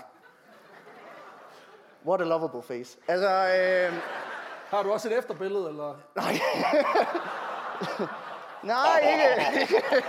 What 2.06 2.20
a 2.20 2.24
lovable 2.24 2.62
face. 2.62 2.98
Altså, 3.08 3.28
øh... 3.28 3.92
Har 4.66 4.82
du 4.82 4.92
også 4.92 5.08
et 5.08 5.18
efterbillede, 5.18 5.68
eller? 5.68 5.98
Nej. 6.16 6.32
Nej, 8.74 9.00
ikke. 9.12 10.04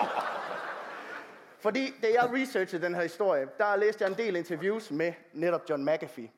Fordi 1.60 1.94
da 2.02 2.08
jeg 2.08 2.30
researchede 2.34 2.86
den 2.86 2.96
her 2.96 3.02
historie, 3.02 3.48
der 3.58 3.76
læste 3.76 4.04
jeg 4.04 4.12
en 4.12 4.18
del 4.18 4.36
interviews 4.36 4.92
med 4.92 5.14
netop 5.34 5.62
John 5.70 5.86
McAfee. 5.86 6.32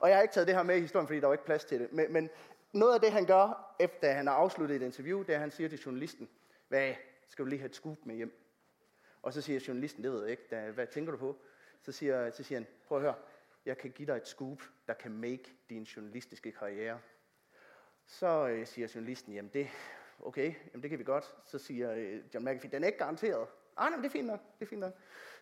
og 0.00 0.08
jeg 0.08 0.16
har 0.16 0.22
ikke 0.22 0.34
taget 0.34 0.46
det 0.46 0.56
her 0.56 0.62
med 0.62 0.76
i 0.76 0.80
historien, 0.80 1.06
fordi 1.06 1.20
der 1.20 1.26
var 1.26 1.34
ikke 1.34 1.44
plads 1.44 1.64
til 1.64 1.80
det. 1.80 1.92
Men, 1.92 2.12
men 2.12 2.30
noget 2.76 2.94
af 2.94 3.00
det, 3.00 3.12
han 3.12 3.26
gør, 3.26 3.76
efter 3.80 4.12
han 4.12 4.26
har 4.26 4.34
afsluttet 4.34 4.76
et 4.76 4.82
interview, 4.82 5.22
det 5.22 5.30
er, 5.30 5.34
at 5.34 5.40
han 5.40 5.50
siger 5.50 5.68
til 5.68 5.78
journalisten, 5.78 6.28
hvad, 6.68 6.94
skal 7.28 7.44
du 7.44 7.48
lige 7.48 7.58
have 7.58 7.68
et 7.68 7.74
scoop 7.74 7.98
med 8.04 8.16
hjem? 8.16 8.42
Og 9.22 9.32
så 9.32 9.40
siger 9.40 9.60
journalisten, 9.68 10.04
det 10.04 10.12
ved 10.12 10.22
jeg 10.22 10.30
ikke, 10.30 10.46
da, 10.50 10.70
hvad 10.70 10.86
tænker 10.86 11.12
du 11.12 11.18
på? 11.18 11.36
Så 11.82 11.92
siger, 11.92 12.30
så 12.30 12.42
siger 12.42 12.58
han, 12.58 12.66
prøv 12.86 12.98
at 12.98 13.02
høre, 13.02 13.14
jeg 13.66 13.78
kan 13.78 13.90
give 13.90 14.06
dig 14.06 14.16
et 14.16 14.28
scoop, 14.28 14.62
der 14.86 14.94
kan 14.94 15.12
make 15.12 15.44
din 15.68 15.82
journalistiske 15.82 16.52
karriere. 16.52 17.00
Så 18.06 18.48
øh, 18.48 18.66
siger 18.66 18.88
journalisten, 18.94 19.32
jamen 19.32 19.50
det, 19.54 19.68
okay, 20.20 20.54
jamen 20.72 20.82
det 20.82 20.90
kan 20.90 20.98
vi 20.98 21.04
godt. 21.04 21.34
Så 21.44 21.58
siger 21.58 21.92
øh, 21.92 22.34
John 22.34 22.44
McAfee, 22.44 22.70
den 22.70 22.82
er 22.82 22.86
ikke 22.86 22.98
garanteret. 22.98 23.48
Ah, 23.78 23.90
nej, 23.90 23.96
det 23.96 24.06
er 24.06 24.10
fint 24.10 24.26
nok, 24.26 24.40
det 24.58 24.64
er 24.64 24.68
fint 24.68 24.80
nok. 24.80 24.92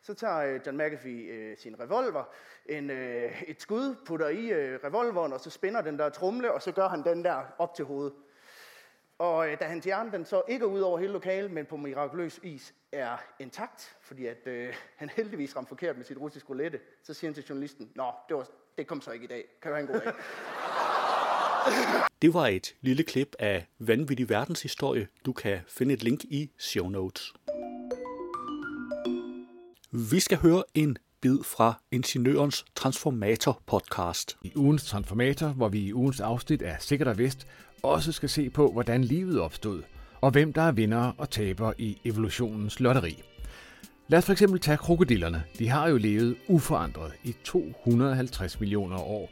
Så 0.03 0.15
tager 0.15 0.39
øh, 0.39 0.61
John 0.67 0.79
McAfee 0.79 1.31
øh, 1.31 1.57
sin 1.59 1.81
revolver, 1.81 2.25
en, 2.67 2.91
øh, 2.91 3.43
et 3.43 3.63
skud, 3.63 3.97
putter 4.07 4.29
i 4.29 4.47
øh, 4.47 4.79
revolveren, 4.85 5.33
og 5.33 5.41
så 5.41 5.51
spænder 5.51 5.81
den 5.83 5.99
der 5.99 6.09
trumle, 6.09 6.53
og 6.53 6.63
så 6.63 6.73
gør 6.73 6.89
han 6.89 7.05
den 7.05 7.25
der 7.25 7.43
op 7.59 7.75
til 7.75 7.85
hovedet. 7.85 8.13
Og 9.19 9.49
øh, 9.51 9.59
da 9.61 9.65
han 9.65 9.83
hjerne 9.85 10.13
den 10.13 10.25
så 10.25 10.43
ikke 10.49 10.67
ud 10.67 10.81
over 10.81 10.99
hele 10.99 11.13
lokalet, 11.13 11.51
men 11.51 11.67
på 11.67 11.77
mirakuløs 11.77 12.41
is 12.43 12.75
er 12.93 13.17
intakt, 13.39 13.97
fordi 14.01 14.27
at 14.27 14.47
øh, 14.47 14.75
han 14.97 15.09
heldigvis 15.09 15.57
ramte 15.57 15.69
forkert 15.69 15.97
med 15.97 16.05
sit 16.05 16.19
russiske 16.19 16.49
roulette, 16.49 16.81
så 17.03 17.15
siger 17.15 17.29
han 17.29 17.35
til 17.35 17.45
journalisten, 17.45 17.91
Nå, 17.95 18.13
det, 18.29 18.37
var, 18.37 18.49
det 18.79 18.87
kom 18.87 19.01
så 19.01 19.11
ikke 19.11 19.25
i 19.25 19.29
dag. 19.29 19.45
Kan 19.63 19.71
du 19.71 19.77
have 19.77 19.89
en 19.89 19.93
god 19.93 20.01
dag? 20.01 20.13
Det 22.23 22.35
var 22.35 22.47
et 22.47 22.75
lille 22.81 23.03
klip 23.03 23.37
af 23.39 23.67
vanvittig 23.79 24.29
verdenshistorie. 24.29 25.09
Du 25.27 25.33
kan 25.33 25.61
finde 25.69 25.95
et 25.95 26.03
link 26.03 26.25
i 26.25 26.51
show 26.59 26.89
notes. 26.89 27.35
Vi 29.97 30.21
skal 30.21 30.39
høre 30.39 30.63
en 30.75 30.97
bid 31.21 31.39
fra 31.45 31.81
Ingeniørens 31.93 32.65
Transformator 32.75 33.63
podcast. 33.67 34.37
I 34.43 34.53
ugens 34.57 34.85
Transformator, 34.85 35.49
hvor 35.49 35.69
vi 35.69 35.79
i 35.79 35.93
ugens 35.93 36.21
afsnit 36.21 36.63
af 36.63 36.77
Sikkert 36.81 37.09
og 37.09 37.19
Vest 37.19 37.47
også 37.83 38.13
skal 38.13 38.29
se 38.29 38.51
på, 38.51 38.73
hvordan 38.73 39.05
livet 39.05 39.41
opstod, 39.41 39.83
og 40.21 40.31
hvem 40.31 40.53
der 40.53 40.63
er 40.63 40.73
vinder 40.73 41.13
og 41.19 41.31
taber 41.31 41.73
i 41.79 42.01
evolutionens 42.05 42.81
lotteri. 42.81 43.23
Lad 44.09 44.19
os 44.19 44.25
for 44.25 44.33
eksempel 44.33 44.61
tage 44.61 44.77
krokodillerne. 44.77 45.43
De 45.59 45.69
har 45.69 45.89
jo 45.89 45.97
levet 45.97 46.37
uforandret 46.49 47.13
i 47.25 47.37
250 47.45 48.61
millioner 48.61 48.99
år, 48.99 49.31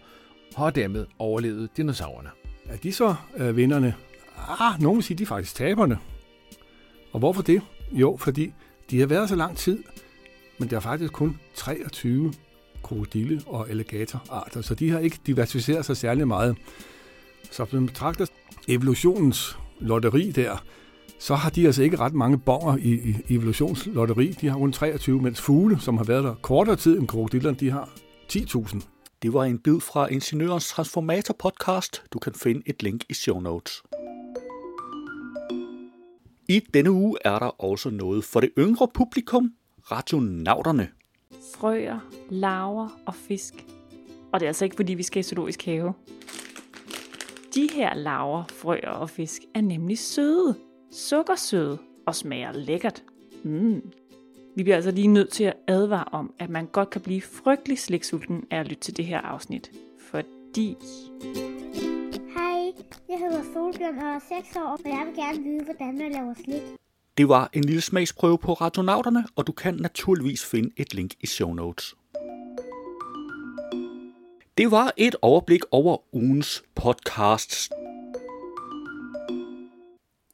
og 0.55 0.63
har 0.63 0.71
dermed 0.71 1.07
overlevet 1.19 1.77
dinosaurerne. 1.77 2.31
Er 2.69 2.77
de 2.77 2.93
så 2.93 3.15
øh, 3.37 3.57
vinderne? 3.57 3.95
Ah, 4.37 4.81
nogen 4.81 4.97
vil 4.97 5.05
sige, 5.05 5.19
de 5.19 5.23
er 5.23 5.27
faktisk 5.27 5.55
taberne. 5.55 5.99
Og 7.13 7.19
hvorfor 7.19 7.43
det? 7.43 7.63
Jo, 7.93 8.17
fordi 8.21 8.53
de 8.91 9.01
har 9.01 9.07
været 9.07 9.29
så 9.29 9.37
lang 9.37 9.57
tid, 9.57 9.85
men 10.63 10.71
der 10.71 10.77
er 10.77 10.81
faktisk 10.81 11.13
kun 11.13 11.39
23 11.55 12.33
krokodille- 12.83 13.43
og 13.47 13.71
alligatorarter, 13.71 14.61
så 14.61 14.75
de 14.75 14.91
har 14.91 14.99
ikke 14.99 15.19
diversificeret 15.27 15.87
sig 15.87 15.97
særlig 15.97 16.29
meget. 16.29 16.57
Så 17.51 17.65
hvis 17.65 17.73
man 17.73 17.87
betragter 17.87 18.27
evolutionens 18.69 19.59
lotteri 19.81 20.31
der, 20.31 20.65
så 21.19 21.35
har 21.35 21.51
de 21.51 21.67
altså 21.67 21.83
ikke 21.83 21.97
ret 21.97 22.15
mange 22.15 22.39
bonger 22.39 22.77
i, 22.77 22.93
i 23.29 23.35
evolutionslotteri. 23.35 24.29
De 24.41 24.49
har 24.49 24.59
kun 24.59 24.73
23, 24.73 25.23
mens 25.23 25.41
fugle, 25.41 25.81
som 25.81 25.97
har 25.97 26.05
været 26.05 26.25
der 26.25 26.35
kortere 26.35 26.77
tid 26.77 26.99
end 26.99 27.09
krokodillerne, 27.09 27.57
de 27.57 27.71
har 27.71 27.89
10.000. 28.33 28.81
Det 29.23 29.33
var 29.33 29.45
en 29.45 29.59
bid 29.59 29.81
fra 29.81 30.07
Ingeniørens 30.07 30.69
Transformator 30.69 31.35
podcast. 31.39 32.03
Du 32.13 32.19
kan 32.19 32.33
finde 32.35 32.63
et 32.67 32.83
link 32.83 33.05
i 33.09 33.15
show 33.15 33.41
notes. 33.41 33.83
I 36.49 36.61
denne 36.75 36.91
uge 36.91 37.19
er 37.25 37.39
der 37.39 37.63
også 37.65 37.91
noget 37.91 38.25
for 38.25 38.41
det 38.41 38.51
yngre 38.59 38.89
publikum, 38.95 39.53
radionauterne. 39.91 40.89
Frøer, 41.55 41.99
larver 42.31 42.89
og 43.07 43.15
fisk. 43.15 43.67
Og 44.33 44.41
det 44.41 44.47
er 44.47 44.51
altså 44.51 44.65
ikke, 44.65 44.77
fordi 44.77 44.95
vi 44.95 45.03
skal 45.03 45.21
i 45.21 45.23
zoologisk 45.23 45.65
have. 45.65 45.95
De 47.55 47.69
her 47.75 47.95
larver, 47.95 48.45
frøer 48.53 48.91
og 48.91 49.11
fisk 49.11 49.43
er 49.55 49.61
nemlig 49.61 49.99
søde. 49.99 50.57
Sukkersøde 50.93 51.79
og 52.07 52.15
smager 52.15 52.53
lækkert. 52.53 53.05
Mm. 53.45 53.93
Vi 54.57 54.63
bliver 54.63 54.77
altså 54.77 54.91
lige 54.91 55.09
nødt 55.09 55.31
til 55.31 55.45
at 55.45 55.57
advare 55.67 56.05
om, 56.13 56.35
at 56.39 56.51
man 56.51 56.67
godt 56.67 56.91
kan 56.91 57.01
blive 57.01 57.23
frygtelig 57.23 57.79
sliksulten 57.79 58.45
af 58.51 58.61
at 58.61 58.69
lytte 58.69 58.83
til 58.83 58.97
det 58.97 59.05
her 59.05 59.21
afsnit. 59.21 59.71
Fordi... 60.11 60.77
Hej, 62.37 62.73
jeg 63.09 63.19
hedder 63.19 63.43
Solbjørn 63.53 63.99
og 63.99 64.09
er 64.09 64.43
6 64.43 64.57
år, 64.57 64.61
og 64.61 64.79
jeg 64.85 65.07
vil 65.07 65.15
gerne 65.15 65.43
vide, 65.43 65.65
hvordan 65.65 65.99
man 65.99 66.13
laver 66.13 66.35
slik. 66.35 66.82
Det 67.17 67.29
var 67.29 67.51
en 67.53 67.65
lille 67.65 67.81
smagsprøve 67.81 68.39
på 68.39 68.53
radionauterne, 68.53 69.25
og 69.37 69.47
du 69.47 69.53
kan 69.53 69.75
naturligvis 69.75 70.45
finde 70.45 70.71
et 70.77 70.95
link 70.95 71.15
i 71.21 71.27
show 71.27 71.53
notes. 71.53 71.95
Det 74.59 74.71
var 74.71 74.93
et 74.97 75.17
overblik 75.23 75.61
over 75.71 76.15
ugens 76.15 76.65
podcasts. 76.75 77.71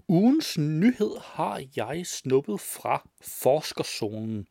Ugens 0.08 0.58
nyhed 0.58 1.20
har 1.22 1.62
jeg 1.76 2.06
snuppet 2.06 2.60
fra 2.60 3.08
Forskerzonen. 3.20 4.46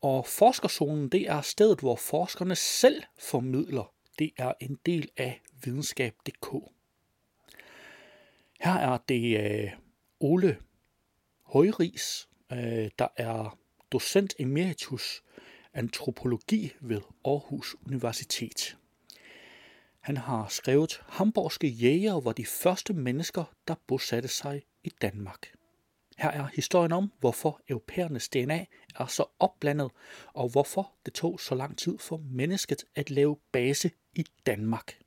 Og 0.00 0.26
Forskerzonen 0.26 1.08
det 1.08 1.30
er 1.30 1.40
stedet, 1.40 1.80
hvor 1.80 1.96
forskerne 1.96 2.56
selv 2.56 3.02
formidler. 3.18 3.92
Det 4.18 4.30
er 4.38 4.52
en 4.60 4.78
del 4.86 5.08
af 5.16 5.42
videnskab.dk. 5.64 6.46
Her 8.60 8.74
er 8.74 8.98
det 9.08 9.40
øh, 9.40 9.70
Ole 10.20 10.56
Højris, 11.52 12.28
øh, 12.52 12.90
der 12.98 13.08
er 13.16 13.58
docent 13.92 14.34
emeritus 14.38 15.22
antropologi 15.74 16.72
ved 16.80 17.00
Aarhus 17.24 17.76
Universitet. 17.86 18.76
Han 20.00 20.16
har 20.16 20.48
skrevet 20.48 21.02
Hamburgske 21.08 21.68
jæger 21.68 22.20
var 22.20 22.32
de 22.32 22.46
første 22.46 22.92
mennesker, 22.92 23.44
der 23.68 23.74
bosatte 23.86 24.28
sig 24.28 24.62
i 24.84 24.92
Danmark. 25.02 25.52
Her 26.18 26.30
er 26.30 26.46
historien 26.54 26.92
om, 26.92 27.12
hvorfor 27.20 27.60
europæernes 27.68 28.28
DNA 28.28 28.64
er 28.96 29.06
så 29.06 29.24
opblandet, 29.38 29.90
og 30.34 30.48
hvorfor 30.48 30.92
det 31.06 31.14
tog 31.14 31.40
så 31.40 31.54
lang 31.54 31.78
tid 31.78 31.98
for 31.98 32.16
mennesket 32.16 32.84
at 32.94 33.10
lave 33.10 33.36
base 33.52 33.90
i 34.14 34.24
Danmark. 34.46 34.98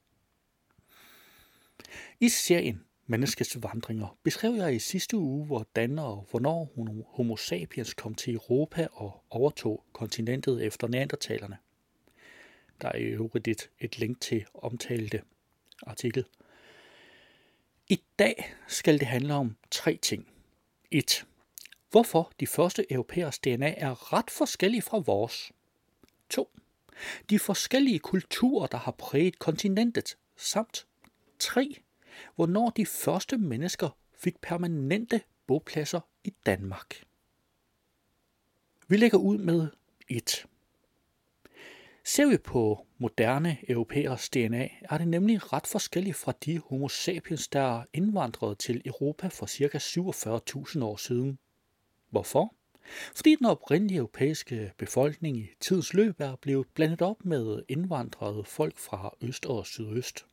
I 2.20 2.30
serien 2.30 2.86
Menneskets 3.08 3.64
vandringer 3.64 4.18
beskrev 4.24 4.56
jeg 4.56 4.76
i 4.76 4.80
sidste 4.80 5.18
uge, 5.18 5.46
hvordan 5.46 6.00
og 6.00 6.28
hvornår 6.30 6.72
Homo 7.08 7.36
sapiens 7.36 7.94
kom 7.94 8.16
til 8.16 8.34
Europa 8.34 8.88
og 8.92 9.24
overtog 9.30 9.84
kontinentet 9.94 10.66
efter 10.66 10.88
neandertalerne. 10.88 11.58
Der 12.82 12.88
er 12.88 12.98
i 12.98 13.04
øvrigt 13.04 13.48
et, 13.48 13.70
et 13.80 14.00
link 14.00 14.22
til 14.22 14.46
omtalte 14.54 15.22
artikel. 15.88 16.26
I 17.88 18.02
dag 18.20 18.54
skal 18.68 19.00
det 19.00 19.08
handle 19.08 19.34
om 19.34 19.58
tre 19.72 20.00
ting. 20.02 20.28
1. 20.92 21.26
Hvorfor 21.92 22.32
de 22.40 22.48
første 22.48 22.94
europæers 22.94 23.40
DNA 23.40 23.74
er 23.78 24.14
ret 24.14 24.32
forskellige 24.32 24.82
fra 24.82 24.98
vores. 24.98 25.52
2. 26.30 26.50
De 27.30 27.40
forskellige 27.40 28.00
kulturer, 28.00 28.68
der 28.68 28.78
har 28.78 28.92
præget 28.92 29.40
kontinentet. 29.40 30.18
Samt 30.38 30.86
3. 31.40 31.85
Hvornår 32.36 32.70
de 32.70 32.86
første 32.86 33.38
mennesker 33.38 33.98
fik 34.18 34.42
permanente 34.42 35.22
bopladser 35.48 36.00
i 36.24 36.34
Danmark. 36.46 37.04
Vi 38.88 38.98
lægger 38.98 39.18
ud 39.18 39.38
med 39.38 39.68
1. 40.10 40.46
Ser 42.04 42.30
vi 42.30 42.38
på 42.38 42.86
moderne 42.98 43.58
europæers 43.70 44.30
DNA, 44.30 44.70
er 44.82 44.98
det 44.98 45.08
nemlig 45.08 45.54
ret 45.54 45.68
forskelligt 45.68 46.16
fra 46.16 46.34
de 46.46 46.60
homo 46.60 46.88
sapiens, 46.88 47.48
der 47.48 47.84
indvandrede 47.94 48.56
til 48.56 48.82
Europa 48.86 49.28
for 49.28 49.46
ca. 49.46 49.78
47.000 50.78 50.84
år 50.84 50.96
siden. 50.96 51.40
Hvorfor? 52.10 52.56
Fordi 53.16 53.36
den 53.36 53.46
oprindelige 53.46 53.98
europæiske 53.98 54.74
befolkning 54.78 55.38
i 55.38 55.48
tidens 55.60 55.94
løb 55.94 56.20
er 56.20 56.36
blevet 56.36 56.68
blandet 56.74 57.02
op 57.02 57.26
med 57.26 57.64
indvandrede 57.70 58.44
folk 58.44 58.78
fra 58.78 59.16
øst 59.22 59.46
og 59.46 59.66
sydøst. 59.66 60.26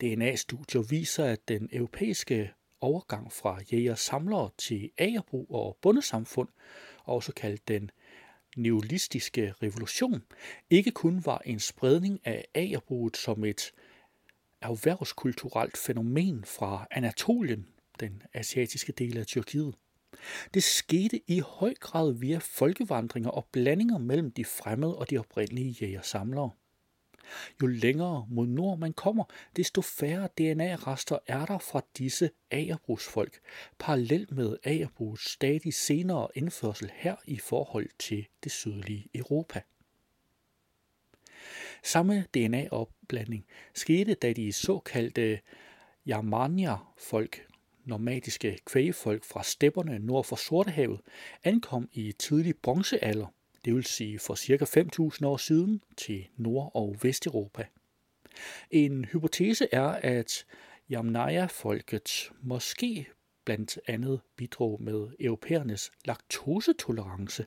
DNA-studier 0.00 0.82
viser, 0.82 1.24
at 1.24 1.48
den 1.48 1.68
europæiske 1.72 2.52
overgang 2.80 3.32
fra 3.32 3.60
jæger-samlere 3.72 4.50
til 4.58 4.90
agerbrug 4.98 5.46
og 5.50 5.78
bundesamfund, 5.82 6.48
også 7.04 7.32
kaldt 7.32 7.68
den 7.68 7.90
neolistiske 8.56 9.54
revolution 9.62 10.22
ikke 10.70 10.90
kun 10.90 11.22
var 11.26 11.38
en 11.38 11.60
spredning 11.60 12.20
af 12.24 12.44
agerbruget 12.54 13.16
som 13.16 13.44
et 13.44 13.72
erhvervskulturelt 14.60 15.76
fænomen 15.76 16.44
fra 16.44 16.86
Anatolien 16.90 17.66
den 18.00 18.22
asiatiske 18.32 18.92
del 18.92 19.18
af 19.18 19.26
Tyrkiet. 19.26 19.74
Det 20.54 20.62
skete 20.62 21.20
i 21.26 21.38
høj 21.40 21.74
grad 21.80 22.12
via 22.12 22.38
folkevandringer 22.38 23.30
og 23.30 23.46
blandinger 23.52 23.98
mellem 23.98 24.32
de 24.32 24.44
fremmede 24.44 24.98
og 24.98 25.10
de 25.10 25.18
oprindelige 25.18 25.70
jægersamlere. 25.70 26.50
Jo 27.62 27.66
længere 27.66 28.26
mod 28.30 28.46
nord 28.46 28.78
man 28.78 28.92
kommer, 28.92 29.24
desto 29.56 29.80
færre 29.80 30.28
DNA-rester 30.38 31.18
er 31.26 31.46
der 31.46 31.58
fra 31.58 31.82
disse 31.98 32.30
agerbrugsfolk, 32.50 33.40
parallelt 33.78 34.32
med 34.32 34.56
agerbrugs 34.64 35.30
stadig 35.30 35.74
senere 35.74 36.28
indførsel 36.34 36.92
her 36.94 37.16
i 37.24 37.38
forhold 37.38 37.88
til 37.98 38.26
det 38.44 38.52
sydlige 38.52 39.08
Europa. 39.14 39.62
Samme 41.82 42.24
DNA-opblanding 42.34 43.46
skete, 43.74 44.14
da 44.14 44.32
de 44.32 44.52
såkaldte 44.52 45.40
Yarmania-folk, 46.08 47.46
nomadiske 47.84 48.58
kvægefolk 48.66 49.24
fra 49.24 49.42
stepperne 49.42 49.98
nord 49.98 50.24
for 50.24 50.36
Sortehavet, 50.36 51.00
ankom 51.44 51.88
i 51.92 52.12
tidlig 52.12 52.56
bronzealder, 52.56 53.26
det 53.64 53.74
vil 53.74 53.84
sige 53.84 54.18
for 54.18 54.34
ca. 54.34 54.64
5.000 55.14 55.26
år 55.26 55.36
siden, 55.36 55.82
til 55.96 56.28
Nord- 56.36 56.70
og 56.74 56.96
Vesteuropa. 57.02 57.66
En 58.70 59.04
hypotese 59.04 59.68
er, 59.72 59.88
at 59.88 60.44
Yamnaya-folket 60.90 62.32
måske 62.42 63.08
blandt 63.44 63.78
andet 63.86 64.20
bidrog 64.36 64.82
med 64.82 65.08
europæernes 65.20 65.90
laktosetolerance, 66.04 67.46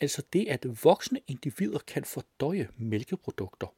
altså 0.00 0.22
det, 0.32 0.48
at 0.48 0.84
voksne 0.84 1.20
individer 1.26 1.78
kan 1.78 2.04
fordøje 2.04 2.68
mælkeprodukter, 2.76 3.74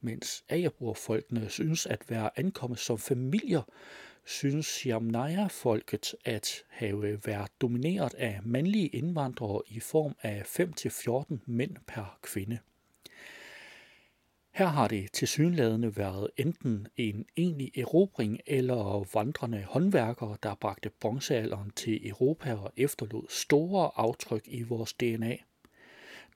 mens 0.00 0.44
agerbrugfolkene 0.48 1.48
synes 1.48 1.86
at 1.86 2.10
være 2.10 2.30
ankommet 2.36 2.78
som 2.78 2.98
familier, 2.98 3.62
synes 4.24 4.80
Yamnaya-folket 4.82 6.14
at 6.24 6.64
have 6.68 7.26
været 7.26 7.50
domineret 7.60 8.14
af 8.14 8.40
mandlige 8.44 8.88
indvandrere 8.88 9.62
i 9.66 9.80
form 9.80 10.16
af 10.22 10.42
5-14 10.42 11.38
mænd 11.46 11.76
per 11.86 12.18
kvinde. 12.22 12.58
Her 14.58 14.66
har 14.66 14.88
det 14.88 15.12
tilsyneladende 15.12 15.96
været 15.96 16.30
enten 16.36 16.86
en 16.96 17.26
egentlig 17.36 17.78
erobring 17.78 18.40
eller 18.46 19.06
vandrende 19.14 19.64
håndværkere, 19.68 20.36
der 20.42 20.54
bragte 20.54 20.90
bronzealderen 21.00 21.70
til 21.70 22.08
Europa 22.08 22.54
og 22.54 22.72
efterlod 22.76 23.26
store 23.28 23.90
aftryk 23.96 24.42
i 24.46 24.62
vores 24.62 24.92
DNA. 24.92 25.36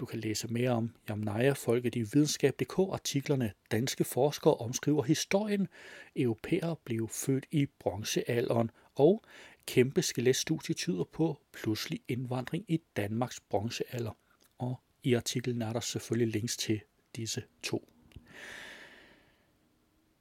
Du 0.00 0.06
kan 0.06 0.18
læse 0.20 0.48
mere 0.48 0.70
om 0.70 0.94
Jamnaya-folket 1.08 1.94
i 1.94 2.02
videnskab.dk-artiklerne 2.12 3.52
Danske 3.70 4.04
forskere 4.04 4.54
omskriver 4.54 5.02
historien, 5.02 5.68
europæere 6.16 6.76
blev 6.84 7.08
født 7.08 7.46
i 7.50 7.66
bronzealderen 7.78 8.70
og 8.94 9.22
kæmpe 9.66 10.02
skeletstudie 10.02 10.74
tyder 10.74 11.04
på 11.04 11.40
pludselig 11.52 12.00
indvandring 12.08 12.64
i 12.68 12.80
Danmarks 12.96 13.40
bronzealder. 13.40 14.16
Og 14.58 14.80
i 15.02 15.14
artiklen 15.14 15.62
er 15.62 15.72
der 15.72 15.80
selvfølgelig 15.80 16.32
links 16.32 16.56
til 16.56 16.80
disse 17.16 17.42
to. 17.62 17.91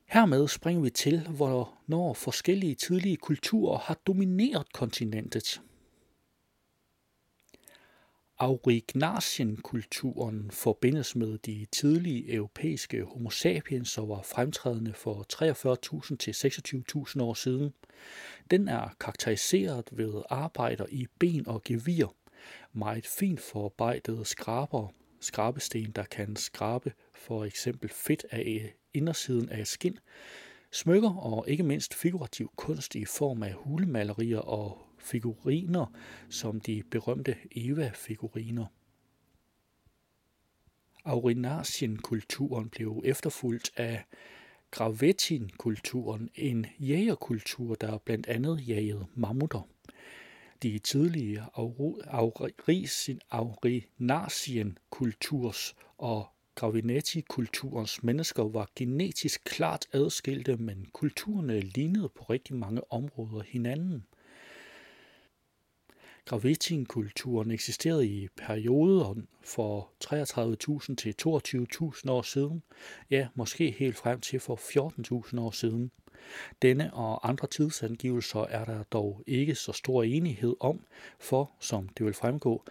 Hermed 0.05 0.47
springer 0.47 0.83
vi 0.83 0.89
til, 0.89 1.27
hvornår 1.27 2.13
forskellige 2.13 2.75
tidlige 2.75 3.17
kulturer 3.17 3.77
har 3.77 3.97
domineret 4.07 4.73
kontinentet. 4.73 5.61
Aurignacienkulturen 8.41 10.51
forbindes 10.51 11.15
med 11.15 11.37
de 11.37 11.65
tidlige 11.71 12.33
europæiske 12.33 13.03
homo 13.03 13.29
sapiens 13.29 13.89
som 13.89 14.09
var 14.09 14.21
fremtrædende 14.21 14.93
for 14.93 15.25
43.000 16.11 16.17
til 16.17 16.31
26.000 16.31 17.21
år 17.21 17.33
siden. 17.33 17.73
Den 18.51 18.67
er 18.67 18.95
karakteriseret 18.99 19.89
ved 19.91 20.21
arbejder 20.29 20.85
i 20.89 21.07
ben 21.19 21.47
og 21.47 21.63
gevir, 21.63 22.15
meget 22.73 23.07
fint 23.07 23.39
forarbejdede 23.39 24.25
skraber, 24.25 24.87
skrabesten, 25.21 25.91
der 25.91 26.03
kan 26.03 26.35
skrabe 26.35 26.93
for 27.13 27.45
eksempel 27.45 27.89
fedt 27.89 28.25
af 28.31 28.73
indersiden 28.93 29.49
af 29.49 29.67
skin, 29.67 29.99
smykker 30.71 31.09
og 31.09 31.49
ikke 31.49 31.63
mindst 31.63 31.93
figurativ 31.93 32.51
kunst 32.55 32.95
i 32.95 33.05
form 33.05 33.43
af 33.43 33.53
hulemalerier 33.53 34.39
og 34.39 34.81
figuriner 34.97 35.85
som 36.29 36.61
de 36.61 36.83
berømte 36.91 37.35
Eva-figuriner. 37.51 38.65
Aurinasien-kulturen 41.05 42.69
blev 42.69 43.01
efterfulgt 43.05 43.71
af 43.77 44.03
Gravetin-kulturen, 44.71 46.29
en 46.35 46.65
jægerkultur, 46.79 47.75
der 47.75 47.97
blandt 47.97 48.27
andet 48.27 48.67
jagede 48.67 49.05
mammutter. 49.15 49.67
De 50.63 50.79
tidlige 50.79 51.43
Aurinacien-kulturs 53.31 55.75
og 55.97 56.25
Gravinetti-kulturens 56.55 58.03
mennesker 58.03 58.43
var 58.43 58.69
genetisk 58.75 59.43
klart 59.43 59.87
adskilte, 59.93 60.57
men 60.57 60.87
kulturerne 60.93 61.59
lignede 61.59 62.09
på 62.09 62.23
rigtig 62.23 62.55
mange 62.55 62.93
områder 62.93 63.43
hinanden. 63.43 64.05
Gravitin-kulturen 66.25 67.51
eksisterede 67.51 68.07
i 68.07 68.27
perioder 68.37 69.15
for 69.43 69.91
33.000 70.03 70.95
til 70.95 71.15
22.000 71.21 72.11
år 72.11 72.21
siden, 72.21 72.63
ja, 73.09 73.27
måske 73.35 73.71
helt 73.71 73.97
frem 73.97 74.21
til 74.21 74.39
for 74.39 74.55
14.000 74.55 75.39
år 75.39 75.51
siden. 75.51 75.91
Denne 76.61 76.93
og 76.93 77.29
andre 77.29 77.47
tidsangivelser 77.47 78.39
er 78.39 78.65
der 78.65 78.83
dog 78.83 79.23
ikke 79.27 79.55
så 79.55 79.71
stor 79.71 80.03
enighed 80.03 80.55
om, 80.59 80.79
for, 81.19 81.51
som 81.59 81.89
det 81.89 82.05
vil 82.05 82.13
fremgå, 82.13 82.63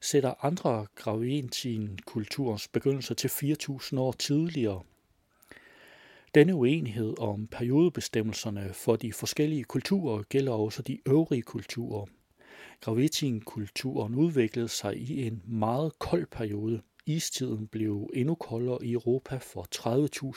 sætter 0.00 0.44
andre 0.44 0.86
Gravitin-kulturens 0.94 2.68
begyndelse 2.68 3.14
til 3.14 3.28
4.000 3.28 3.98
år 3.98 4.12
tidligere. 4.12 4.82
Denne 6.34 6.54
uenighed 6.54 7.18
om 7.18 7.46
periodebestemmelserne 7.46 8.70
for 8.74 8.96
de 8.96 9.12
forskellige 9.12 9.64
kulturer 9.64 10.22
gælder 10.22 10.52
også 10.52 10.82
de 10.82 10.98
øvrige 11.08 11.42
kulturer. 11.42 12.06
Gravitin-kulturen 12.80 14.14
udviklede 14.14 14.68
sig 14.68 14.96
i 14.96 15.26
en 15.26 15.42
meget 15.46 15.98
kold 15.98 16.26
periode. 16.26 16.82
Istiden 17.08 17.66
blev 17.68 18.10
endnu 18.14 18.34
koldere 18.34 18.84
i 18.84 18.92
Europa 18.92 19.36
for 19.36 19.66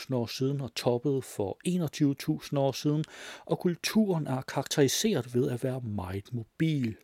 30.000 0.07 0.15
år 0.15 0.25
siden 0.25 0.61
og 0.61 0.75
toppede 0.75 1.21
for 1.21 1.59
21.000 2.47 2.59
år 2.59 2.71
siden, 2.71 3.03
og 3.45 3.59
kulturen 3.59 4.27
er 4.27 4.41
karakteriseret 4.41 5.35
ved 5.35 5.49
at 5.49 5.63
være 5.63 5.81
meget 5.81 6.33
mobil. 6.33 6.95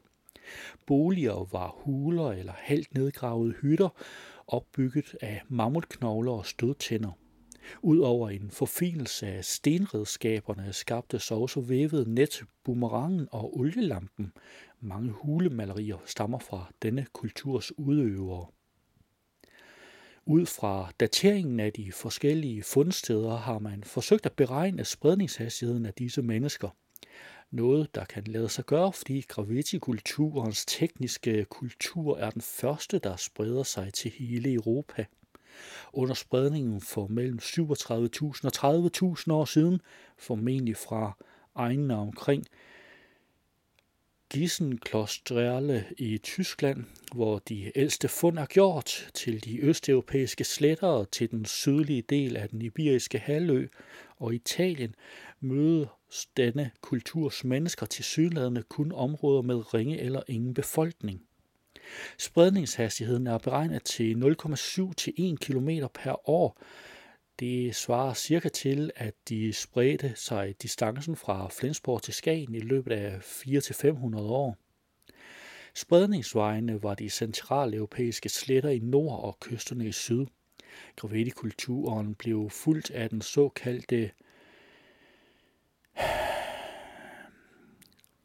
Boliger 0.86 1.48
var 1.52 1.76
huler 1.78 2.32
eller 2.32 2.54
halvt 2.58 2.94
nedgravede 2.94 3.54
hytter, 3.62 3.90
opbygget 4.48 5.16
af 5.22 5.42
mammutknogler 5.50 6.32
og 6.32 6.46
stødtænder. 6.46 7.12
Udover 7.82 8.30
en 8.30 8.52
forfinelse 8.52 9.28
af 9.28 9.46
stenredskaberne 9.46 10.74
skabtes 10.74 11.32
også 11.32 11.62
vævet 11.62 12.08
net, 12.08 12.44
boomerangen 12.64 13.28
og 13.32 13.58
olielampen. 13.58 14.32
Mange 14.80 15.12
hulemalerier 15.12 15.98
stammer 16.06 16.40
fra 16.40 16.72
denne 16.82 17.06
kulturs 17.14 17.80
udøvere. 17.80 18.48
Ud 20.28 20.46
fra 20.46 20.92
dateringen 21.00 21.60
af 21.60 21.74
de 21.74 21.92
forskellige 21.92 22.64
fundsteder 22.64 23.38
har 23.38 23.60
man 23.60 23.84
forsøgt 23.84 24.26
at 24.26 24.34
beregne 24.34 24.86
spredningshastigheden 24.86 25.86
af 25.86 25.94
disse 25.94 26.22
mennesker. 26.22 26.70
Noget, 27.52 27.96
der 27.96 28.06
kan 28.06 28.24
lade 28.24 28.50
sig 28.50 28.66
gøre, 28.66 28.94
fordi 28.94 29.26
gravitikulturens 29.28 30.66
tekniske 30.66 31.46
kultur 31.46 32.18
er 32.18 32.30
den 32.30 32.42
første, 32.42 33.00
der 33.00 33.16
spreder 33.16 33.64
sig 33.64 33.94
til 33.94 34.12
hele 34.12 34.54
Europa. 34.54 35.06
Under 35.94 36.14
spredningen 36.14 36.82
for 36.82 37.08
mellem 37.08 37.40
37.000 37.42 38.64
og 38.64 39.18
30.000 39.18 39.32
år 39.32 39.46
siden, 39.46 39.82
formentlig 40.18 40.78
fra 40.78 41.18
egnene 41.56 41.96
omkring 41.96 42.46
Gissenklostrelle 44.30 45.86
i 45.98 46.18
Tyskland, 46.18 46.84
hvor 47.14 47.40
de 47.40 47.72
ældste 47.76 48.08
fund 48.08 48.40
er 48.40 48.46
gjort, 48.46 49.10
til 49.14 49.44
de 49.44 49.60
østeuropæiske 49.62 50.44
sletter 50.44 50.88
og 50.88 51.12
til 51.12 51.32
den 51.32 51.46
sydlige 51.46 52.02
del 52.02 52.38
af 52.38 52.50
den 52.50 52.62
iberiske 52.62 53.20
halvø 53.20 53.68
og 54.18 54.36
Italien, 54.36 54.96
mødes 55.40 56.26
denne 56.38 56.72
kulturs 56.82 57.44
mennesker 57.44 57.86
til 57.86 58.04
sydladende 58.04 58.64
kun 58.64 58.92
områder 58.92 59.42
med 59.42 59.74
ringe 59.74 60.00
eller 60.00 60.22
ingen 60.28 60.54
befolkning. 60.54 61.22
Spredningshastigheden 62.18 63.28
er 63.28 63.38
beregnet 63.38 63.84
til 63.84 64.14
0,7 64.46 64.94
til 64.94 65.14
1 65.18 65.40
km 65.40 65.70
per 65.94 66.30
år. 66.30 66.62
Det 67.40 67.76
svarer 67.76 68.14
cirka 68.14 68.50
til, 68.50 68.92
at 68.96 69.14
de 69.30 69.54
spredte 69.54 70.14
sig 70.16 70.62
distancen 70.62 71.16
fra 71.16 71.48
Flensborg 71.52 72.02
til 72.02 72.14
Skagen 72.14 72.56
i 72.56 72.60
løbet 72.60 72.92
af 72.92 73.20
4-500 73.20 74.20
år. 74.20 74.58
Spredningsvejene 75.74 76.84
var 76.84 76.96
de 76.96 77.10
centraleuropæiske 77.10 78.30
sletter 78.30 78.70
i 78.70 78.80
nord 78.80 79.24
og 79.24 79.40
kysterne 79.40 79.88
i 79.88 79.92
syd. 79.92 80.26
Gravidikulturen 80.96 82.16
blev 82.16 82.50
fuldt 82.50 82.92
af 82.92 83.10
den 83.10 83.22
såkaldte 83.22 84.12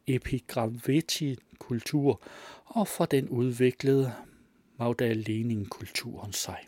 Epigrammatik-kultur, 0.07 2.21
og 2.65 2.87
fra 2.87 3.05
den 3.05 3.29
udviklede 3.29 4.13
Magdalenin-kulturen 4.77 6.33
sig. 6.33 6.67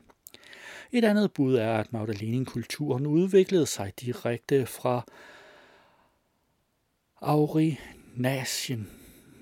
Et 0.96 1.06
andet 1.06 1.34
bud 1.34 1.56
er, 1.56 1.78
at 1.78 1.94
Magdalenin-kulturen 1.94 3.06
udviklede 3.06 3.66
sig 3.66 3.94
direkte 4.02 4.66
fra 4.66 5.06
Aurinacien, 7.22 8.90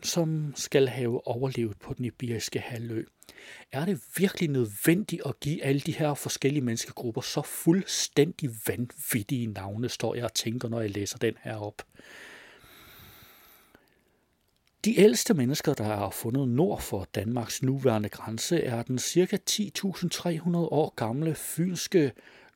som 0.03 0.53
skal 0.55 0.87
have 0.87 1.27
overlevet 1.27 1.79
på 1.79 1.93
den 1.93 2.05
iberiske 2.05 2.59
halvø. 2.59 3.05
Er 3.71 3.85
det 3.85 4.01
virkelig 4.17 4.49
nødvendigt 4.49 5.21
at 5.25 5.39
give 5.39 5.63
alle 5.63 5.81
de 5.81 5.91
her 5.91 6.13
forskellige 6.13 6.63
menneskegrupper 6.63 7.21
så 7.21 7.41
fuldstændig 7.41 8.49
vanvittige 8.67 9.47
navne, 9.47 9.89
står 9.89 10.15
jeg 10.15 10.25
og 10.25 10.33
tænker, 10.33 10.69
når 10.69 10.81
jeg 10.81 10.89
læser 10.89 11.17
den 11.17 11.33
her 11.43 11.55
op. 11.55 11.81
De 14.86 15.00
ældste 15.00 15.34
mennesker, 15.34 15.74
der 15.74 16.06
er 16.06 16.10
fundet 16.10 16.48
nord 16.48 16.82
for 16.82 17.08
Danmarks 17.15 17.63
nuværende 17.63 18.10
grænse, 18.10 18.63
er 18.63 18.84
den 18.84 19.00
ca. 19.00 19.38
10.300 19.50 20.58
år 20.58 20.94
gamle 20.96 21.36
fynske 21.36 22.12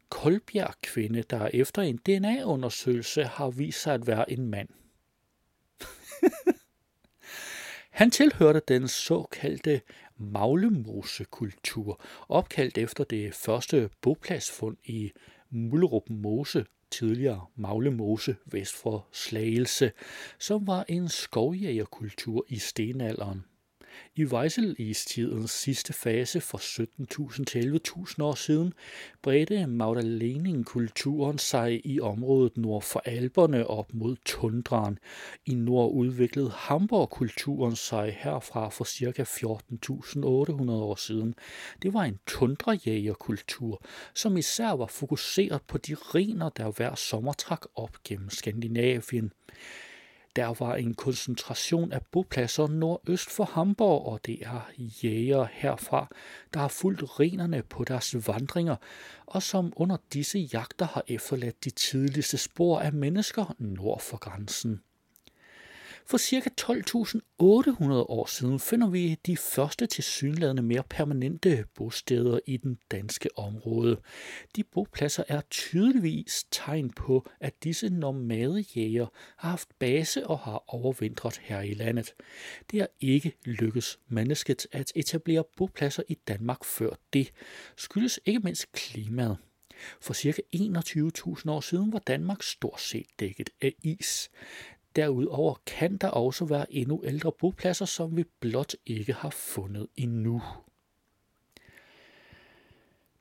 Kolbjerg-kvinde, 0.10 1.24
der 1.30 1.50
efter 1.54 1.82
en 1.82 1.98
DNA-undersøgelse 1.98 3.24
har 3.24 3.50
vist 3.50 3.82
sig 3.82 3.94
at 3.94 4.08
være 4.08 4.32
en 4.32 4.50
mand. 4.50 4.70
Han 7.90 8.12
tilhørte 8.12 8.62
den 8.68 8.88
såkaldte 8.88 9.82
Maglemose-kultur, 10.18 12.02
opkaldt 12.30 12.78
efter 12.78 13.04
det 13.04 13.34
første 13.34 13.90
bopladsfund 14.02 14.78
i 14.84 15.12
Mullerup 15.50 16.10
Mose, 16.10 16.66
tidligere 16.92 17.46
Maglemose 17.56 18.36
vest 18.46 18.76
for 18.76 19.08
Slagelse, 19.12 19.92
som 20.40 20.68
var 20.68 20.86
en 20.88 21.10
skovjægerkultur 21.10 22.46
i 22.50 22.58
stenalderen. 22.58 23.46
I 24.16 24.26
Weiselistidens 24.26 25.52
sidste 25.52 25.94
fase 25.94 26.42
for 26.42 26.58
17.000 26.58 27.44
til 27.44 27.82
11.000 27.88 28.24
år 28.24 28.36
siden 28.36 28.74
bredte 29.22 29.68
Magdalening-kulturen 29.68 31.38
sig 31.38 31.82
i 31.86 32.00
området 32.00 32.58
nord 32.58 32.82
for 32.82 33.02
Alperne 33.06 33.68
op 33.68 33.94
mod 33.94 34.16
tundraen. 34.26 35.00
I 35.46 35.56
nord 35.56 35.92
udviklede 35.94 36.50
Hamburg-kulturen 36.50 37.76
sig 37.76 38.18
herfra 38.20 38.70
for 38.70 38.86
ca. 38.86 39.24
14.800 39.24 40.72
år 40.72 40.96
siden. 40.96 41.36
Det 41.82 41.94
var 41.94 42.04
en 42.04 42.20
tundrajægerkultur, 42.28 43.82
som 44.14 44.38
især 44.38 44.72
var 44.72 44.88
fokuseret 44.88 45.62
på 45.68 45.78
de 45.78 45.94
riner, 45.94 46.50
der 46.50 46.72
hver 46.72 46.96
sommer 46.96 47.34
trak 47.34 47.66
op 47.76 48.04
gennem 48.04 48.30
Skandinavien. 48.30 49.32
Der 50.36 50.54
var 50.60 50.76
en 50.76 50.94
koncentration 50.94 51.92
af 51.92 52.02
bopladser 52.12 52.68
nordøst 52.68 53.30
for 53.30 53.44
Hamburg, 53.44 54.06
og 54.06 54.26
det 54.26 54.38
er 54.42 54.72
jæger 54.78 55.48
herfra, 55.52 56.08
der 56.54 56.60
har 56.60 56.68
fulgt 56.68 57.20
renerne 57.20 57.64
på 57.64 57.84
deres 57.84 58.28
vandringer, 58.28 58.76
og 59.26 59.44
som 59.44 59.74
under 59.76 59.98
disse 60.14 60.40
jagter 60.40 60.86
har 60.86 61.04
efterladt 61.08 61.64
de 61.66 61.70
tidligste 61.70 62.38
spor 62.38 62.80
af 62.80 62.94
mennesker 62.94 63.56
nord 63.60 64.02
for 64.02 64.18
grænsen. 64.18 64.82
For 66.08 66.18
ca. 66.18 66.50
12.800 66.62 67.94
år 67.94 68.26
siden 68.26 68.60
finder 68.60 68.90
vi 68.90 69.16
de 69.26 69.38
første 69.38 69.86
tilsyneladende 69.86 70.62
mere 70.62 70.84
permanente 70.90 71.66
bosteder 71.76 72.40
i 72.46 72.58
den 72.58 72.80
danske 72.92 73.30
område. 73.38 73.98
De 74.56 74.64
bopladser 74.64 75.24
er 75.28 75.42
tydeligvis 75.50 76.46
tegn 76.52 76.90
på, 76.90 77.30
at 77.40 77.64
disse 77.64 77.90
nomadejæger 77.90 79.08
har 79.38 79.50
haft 79.50 79.70
base 79.80 80.28
og 80.28 80.40
har 80.40 80.64
overvintret 80.68 81.38
her 81.38 81.62
i 81.62 81.74
landet. 81.74 82.14
Det 82.72 82.82
er 82.82 82.88
ikke 83.02 83.34
lykkes 83.46 84.00
mennesket 84.08 84.68
at 84.72 84.92
etablere 84.96 85.44
bopladser 85.58 86.04
i 86.08 86.18
Danmark 86.28 86.64
før 86.64 86.90
det, 87.14 87.32
skyldes 87.78 88.20
ikke 88.26 88.40
mindst 88.40 88.72
klimaet. 88.72 89.38
For 90.02 90.14
ca. 90.14 90.42
21.000 90.56 91.50
år 91.52 91.62
siden 91.62 91.94
var 91.94 92.00
Danmark 92.00 92.44
stort 92.44 92.82
set 92.82 93.06
dækket 93.20 93.50
af 93.62 93.74
is. 93.84 94.30
Derudover 94.96 95.56
kan 95.66 95.98
der 95.98 96.08
også 96.08 96.46
være 96.46 96.74
endnu 96.74 97.02
ældre 97.04 97.32
bopladser, 97.32 97.86
som 97.86 98.18
vi 98.18 98.24
blot 98.40 98.74
ikke 98.86 99.14
har 99.14 99.30
fundet 99.30 99.88
endnu. 99.96 100.42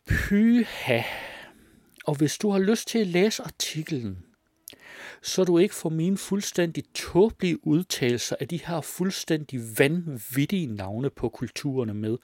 Pyha. 0.07 1.03
Og 2.05 2.15
hvis 2.15 2.39
du 2.39 2.51
har 2.51 2.59
lyst 2.59 2.89
til 2.89 2.99
at 2.99 3.07
læse 3.07 3.43
artiklen, 3.43 4.25
så 5.23 5.45
du 5.45 5.59
ikke 5.59 5.75
får 5.75 5.89
mine 5.89 6.19
fuldstændig 6.19 6.85
tåbelige 6.95 7.67
udtalelser 7.67 8.37
af 8.41 8.49
de 8.49 8.61
her 8.67 8.81
fuldstændig 8.81 9.61
vanvittige 9.79 10.67
navne 10.67 11.11
på 11.11 11.29
kulturerne 11.29 11.95
med, 11.95 12.19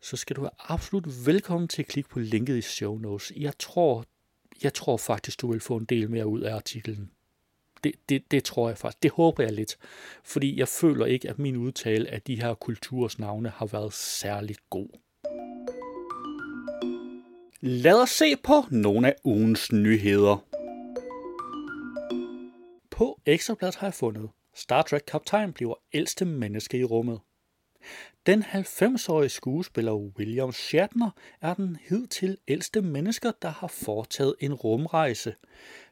så 0.00 0.16
skal 0.16 0.36
du 0.36 0.40
være 0.40 0.50
absolut 0.58 1.26
velkommen 1.26 1.68
til 1.68 1.82
at 1.82 1.88
klikke 1.88 2.10
på 2.10 2.18
linket 2.18 2.56
i 2.56 2.62
show 2.62 2.98
notes. 2.98 3.32
Jeg 3.36 3.58
tror, 3.58 4.04
jeg 4.62 4.74
tror 4.74 4.96
faktisk, 4.96 5.40
du 5.40 5.52
vil 5.52 5.60
få 5.60 5.76
en 5.76 5.84
del 5.84 6.10
mere 6.10 6.26
ud 6.26 6.40
af 6.40 6.54
artiklen. 6.54 7.10
Det, 7.84 7.92
det, 8.08 8.30
det 8.30 8.44
tror 8.44 8.68
jeg 8.68 8.78
faktisk. 8.78 9.02
Det 9.02 9.10
håber 9.10 9.42
jeg 9.42 9.52
lidt. 9.52 9.78
Fordi 10.24 10.58
jeg 10.58 10.68
føler 10.68 11.06
ikke, 11.06 11.28
at 11.28 11.38
min 11.38 11.56
udtale 11.56 12.08
af 12.10 12.22
de 12.22 12.42
her 12.42 12.54
kulturs 12.54 13.18
navne 13.18 13.48
har 13.48 13.66
været 13.66 13.92
særligt 13.92 14.70
god. 14.70 14.88
Lad 17.60 18.02
os 18.02 18.10
se 18.10 18.36
på 18.36 18.52
nogle 18.70 19.08
af 19.08 19.14
ugens 19.24 19.72
nyheder. 19.72 20.44
På 22.90 23.20
Ekstrabladet 23.26 23.76
har 23.76 23.86
jeg 23.86 23.94
fundet, 23.94 24.30
Star 24.54 24.82
Trek-kaptajn 24.82 25.52
bliver 25.52 25.74
ældste 25.92 26.24
menneske 26.24 26.78
i 26.78 26.84
rummet. 26.84 27.20
Den 28.26 28.42
90-årige 28.42 29.28
skuespiller 29.28 29.92
William 29.92 30.52
Shatner 30.52 31.10
er 31.40 31.54
den 31.54 31.76
hidtil 31.88 32.38
ældste 32.48 32.82
mennesker, 32.82 33.32
der 33.42 33.48
har 33.48 33.66
foretaget 33.66 34.34
en 34.40 34.54
rumrejse. 34.54 35.34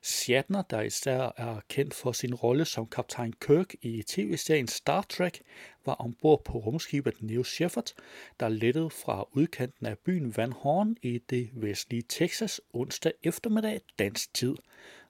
Shatner, 0.02 0.62
der 0.62 0.80
især 0.80 1.32
er 1.36 1.60
kendt 1.68 1.94
for 1.94 2.12
sin 2.12 2.34
rolle 2.34 2.64
som 2.64 2.86
kaptajn 2.86 3.32
Kirk 3.32 3.74
i 3.82 4.02
tv-serien 4.02 4.68
Star 4.68 5.06
Trek, 5.08 5.40
var 5.86 5.94
ombord 5.94 6.44
på 6.44 6.58
rumskibet 6.58 7.22
New 7.22 7.42
Shepard, 7.42 7.92
der 8.40 8.48
lettede 8.48 8.90
fra 8.90 9.28
udkanten 9.32 9.86
af 9.86 9.98
byen 9.98 10.36
Van 10.36 10.52
Horn 10.52 10.96
i 11.02 11.18
det 11.30 11.50
vestlige 11.52 12.04
Texas 12.08 12.60
onsdag 12.72 13.12
eftermiddag 13.22 13.80
dansk 13.98 14.34
tid. 14.34 14.54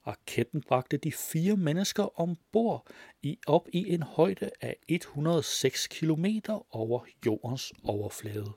Raketten 0.07 0.61
bragte 0.61 0.97
de 0.97 1.13
fire 1.13 1.57
mennesker 1.57 2.21
ombord 2.21 2.87
i 3.23 3.39
op 3.47 3.69
i 3.73 3.93
en 3.95 4.03
højde 4.03 4.51
af 4.61 4.77
106 4.89 5.87
km 5.87 6.27
over 6.71 7.05
jordens 7.27 7.73
overflade. 7.85 8.53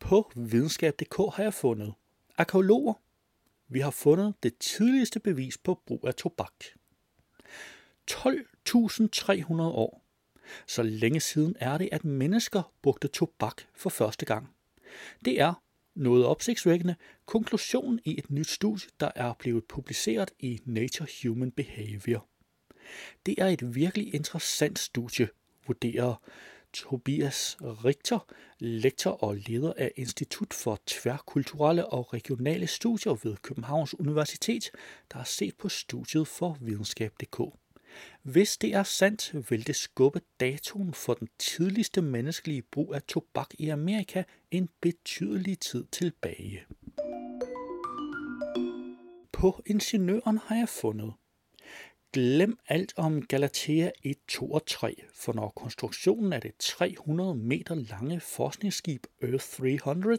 På 0.00 0.32
videnskab.dk 0.36 1.16
har 1.36 1.42
jeg 1.42 1.54
fundet 1.54 1.94
arkeologer. 2.38 2.94
Vi 3.68 3.80
har 3.80 3.90
fundet 3.90 4.34
det 4.42 4.58
tidligste 4.58 5.20
bevis 5.20 5.58
på 5.58 5.80
brug 5.86 6.06
af 6.06 6.14
tobak. 6.14 6.64
12.300 8.10 9.62
år. 9.62 10.04
Så 10.66 10.82
længe 10.82 11.20
siden 11.20 11.56
er 11.60 11.78
det, 11.78 11.88
at 11.92 12.04
mennesker 12.04 12.72
brugte 12.82 13.08
tobak 13.08 13.62
for 13.74 13.90
første 13.90 14.26
gang. 14.26 14.54
Det 15.24 15.40
er 15.40 15.61
noget 15.94 16.26
opsigtsvækkende 16.26 16.94
konklusion 17.26 18.00
i 18.04 18.18
et 18.18 18.30
nyt 18.30 18.48
studie, 18.48 18.88
der 19.00 19.10
er 19.14 19.32
blevet 19.38 19.64
publiceret 19.64 20.30
i 20.38 20.60
Nature 20.64 21.08
Human 21.22 21.50
Behavior. 21.50 22.26
Det 23.26 23.34
er 23.38 23.46
et 23.46 23.74
virkelig 23.74 24.14
interessant 24.14 24.78
studie, 24.78 25.28
vurderer 25.66 26.14
Tobias 26.72 27.56
Richter, 27.60 28.26
lektor 28.58 29.10
og 29.10 29.36
leder 29.36 29.72
af 29.76 29.92
Institut 29.96 30.54
for 30.54 30.80
Tværkulturelle 30.86 31.86
og 31.86 32.14
Regionale 32.14 32.66
Studier 32.66 33.14
ved 33.22 33.36
Københavns 33.36 34.00
Universitet, 34.00 34.70
der 35.12 35.18
har 35.18 35.24
set 35.24 35.56
på 35.56 35.68
studiet 35.68 36.28
for 36.28 36.58
videnskab.dk. 36.60 37.61
Hvis 38.22 38.56
det 38.56 38.74
er 38.74 38.82
sandt, 38.82 39.50
vil 39.50 39.66
det 39.66 39.76
skubbe 39.76 40.20
datoen 40.40 40.94
for 40.94 41.14
den 41.14 41.28
tidligste 41.38 42.02
menneskelige 42.02 42.62
brug 42.62 42.94
af 42.94 43.02
tobak 43.02 43.48
i 43.58 43.68
Amerika 43.68 44.22
en 44.50 44.68
betydelig 44.80 45.58
tid 45.60 45.84
tilbage. 45.92 46.64
På 49.32 49.62
ingeniøren 49.66 50.38
har 50.38 50.56
jeg 50.56 50.68
fundet. 50.68 51.12
Glem 52.12 52.58
alt 52.68 52.92
om 52.96 53.26
Galatea 53.26 53.90
1, 54.02 54.16
2 54.28 54.52
og 54.52 54.66
3, 54.66 55.02
for 55.14 55.32
når 55.32 55.48
konstruktionen 55.48 56.32
af 56.32 56.40
det 56.40 56.56
300 56.58 57.34
meter 57.34 57.74
lange 57.74 58.20
forskningsskib 58.20 59.06
Earth 59.22 59.44
300 59.44 60.18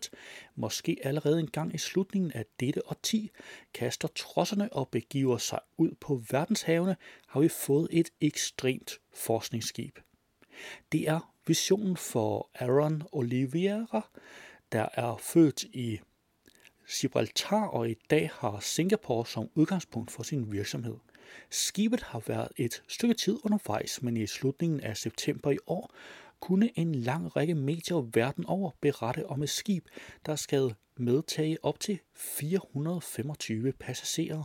måske 0.55 0.97
allerede 1.03 1.39
en 1.39 1.49
gang 1.49 1.75
i 1.75 1.77
slutningen 1.77 2.31
af 2.31 2.45
dette 2.59 2.87
årti 2.87 3.31
kaster 3.73 4.07
trosserne 4.07 4.73
og 4.73 4.89
begiver 4.89 5.37
sig 5.37 5.59
ud 5.77 5.91
på 5.99 6.23
verdenshavene, 6.31 6.95
har 7.27 7.39
vi 7.39 7.47
fået 7.47 7.87
et 7.91 8.09
ekstremt 8.21 8.99
forskningsskib. 9.13 9.99
Det 10.91 11.09
er 11.09 11.33
visionen 11.47 11.97
for 11.97 12.49
Aaron 12.55 13.03
Oliveira, 13.11 14.09
der 14.71 14.87
er 14.93 15.17
født 15.17 15.63
i 15.63 15.99
Gibraltar 16.99 17.65
og 17.65 17.89
i 17.89 17.95
dag 18.09 18.29
har 18.33 18.59
Singapore 18.59 19.25
som 19.25 19.49
udgangspunkt 19.55 20.11
for 20.11 20.23
sin 20.23 20.51
virksomhed– 20.51 20.95
Skibet 21.49 22.01
har 22.01 22.23
været 22.27 22.47
et 22.57 22.83
stykke 22.87 23.13
tid 23.13 23.39
undervejs, 23.43 24.01
men 24.01 24.17
i 24.17 24.27
slutningen 24.27 24.79
af 24.79 24.97
september 24.97 25.51
i 25.51 25.57
år 25.67 25.93
kunne 26.39 26.79
en 26.79 26.95
lang 26.95 27.35
række 27.35 27.55
medier 27.55 28.09
verden 28.13 28.45
over 28.45 28.71
berette 28.81 29.27
om 29.27 29.43
et 29.43 29.49
skib, 29.49 29.87
der 30.25 30.35
skal 30.35 30.75
medtage 30.97 31.57
op 31.63 31.79
til 31.79 31.99
425 32.15 33.71
passagerer, 33.71 34.43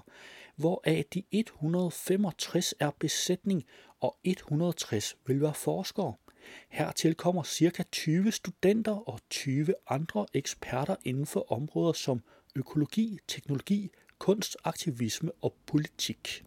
hvoraf 0.56 1.04
de 1.14 1.22
165 1.30 2.74
er 2.80 2.90
besætning 2.98 3.64
og 4.00 4.16
160 4.24 5.16
vil 5.26 5.40
være 5.40 5.54
forskere. 5.54 6.14
Hertil 6.68 7.14
kommer 7.14 7.42
ca. 7.42 7.82
20 7.92 8.32
studenter 8.32 9.08
og 9.08 9.20
20 9.30 9.74
andre 9.88 10.26
eksperter 10.34 10.96
inden 11.04 11.26
for 11.26 11.52
områder 11.52 11.92
som 11.92 12.22
økologi, 12.56 13.18
teknologi, 13.28 13.90
kunst, 14.18 14.56
aktivisme 14.64 15.30
og 15.42 15.54
politik. 15.66 16.44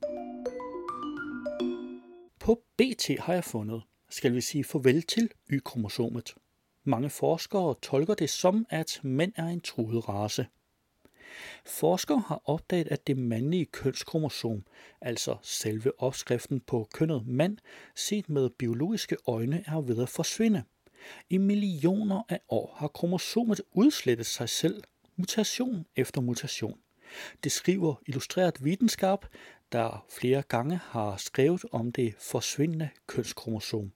På 2.42 2.64
BT 2.78 3.20
har 3.20 3.34
jeg 3.34 3.44
fundet, 3.44 3.82
skal 4.10 4.34
vi 4.36 4.42
sige 4.42 4.64
farvel 4.64 5.02
til 5.02 5.30
Y-kromosomet. 5.52 6.36
Mange 6.84 7.10
forskere 7.10 7.76
tolker 7.82 8.14
det 8.14 8.30
som, 8.30 8.66
at 8.70 9.00
mænd 9.04 9.34
er 9.36 9.46
en 9.46 9.62
truet 9.62 10.10
race. 10.10 10.48
Forskere 11.66 12.24
har 12.28 12.42
opdaget, 12.46 12.88
at 12.88 13.08
det 13.08 13.18
mandlige 13.18 13.66
kønskromosom, 13.66 14.64
altså 15.02 15.38
selve 15.42 16.02
opskriften 16.02 16.60
på 16.60 16.88
kønnet 16.94 17.28
mand, 17.28 17.58
set 17.96 18.30
med 18.30 18.50
biologiske 18.50 19.18
øjne 19.28 19.64
er 19.68 19.82
ved 19.82 20.02
at 20.02 20.10
forsvinde. 20.10 20.64
I 21.30 21.38
millioner 21.38 22.24
af 22.30 22.40
år 22.50 22.76
har 22.78 22.88
kromosomet 22.88 23.62
udslettet 23.72 24.26
sig 24.26 24.50
selv, 24.50 24.84
mutation 25.16 25.86
efter 25.96 26.22
mutation. 26.22 26.80
Det 27.44 27.52
skriver 27.52 27.96
Illustreret 28.08 28.64
Videnskab, 28.64 29.26
der 29.72 30.06
flere 30.10 30.42
gange 30.42 30.78
har 30.84 31.18
skrevet 31.18 31.66
om 31.72 31.92
det 31.92 32.16
forsvindende 32.20 32.90
kønskromosom. 33.08 33.92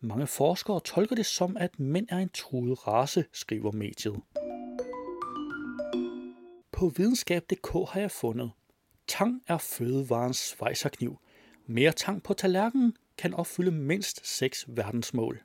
Mange 0.00 0.26
forskere 0.26 0.80
tolker 0.80 1.16
det 1.16 1.26
som, 1.26 1.56
at 1.56 1.80
mænd 1.80 2.06
er 2.10 2.18
en 2.18 2.28
truet 2.28 2.86
race, 2.86 3.24
skriver 3.32 3.72
mediet. 3.72 4.20
På 6.72 6.88
videnskab.dk 6.96 7.90
har 7.90 8.00
jeg 8.00 8.10
fundet, 8.10 8.50
tang 9.06 9.42
er 9.46 9.58
fødevarens 9.58 10.36
svejserkniv. 10.36 11.18
Mere 11.66 11.92
tang 11.92 12.22
på 12.22 12.34
tallerkenen 12.34 12.96
kan 13.18 13.34
opfylde 13.34 13.70
mindst 13.70 14.26
seks 14.26 14.64
verdensmål. 14.68 15.42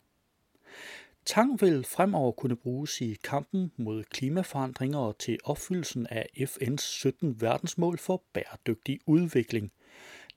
Tang 1.30 1.62
vil 1.62 1.84
fremover 1.84 2.32
kunne 2.32 2.56
bruges 2.56 3.02
i 3.02 3.18
kampen 3.24 3.72
mod 3.78 4.04
klimaforandringer 4.04 5.00
og 5.00 5.18
til 5.18 5.38
opfyldelsen 5.44 6.08
af 6.08 6.26
FN's 6.38 6.82
17 6.82 7.42
verdensmål 7.42 7.98
for 7.98 8.24
bæredygtig 8.34 9.00
udvikling. 9.06 9.72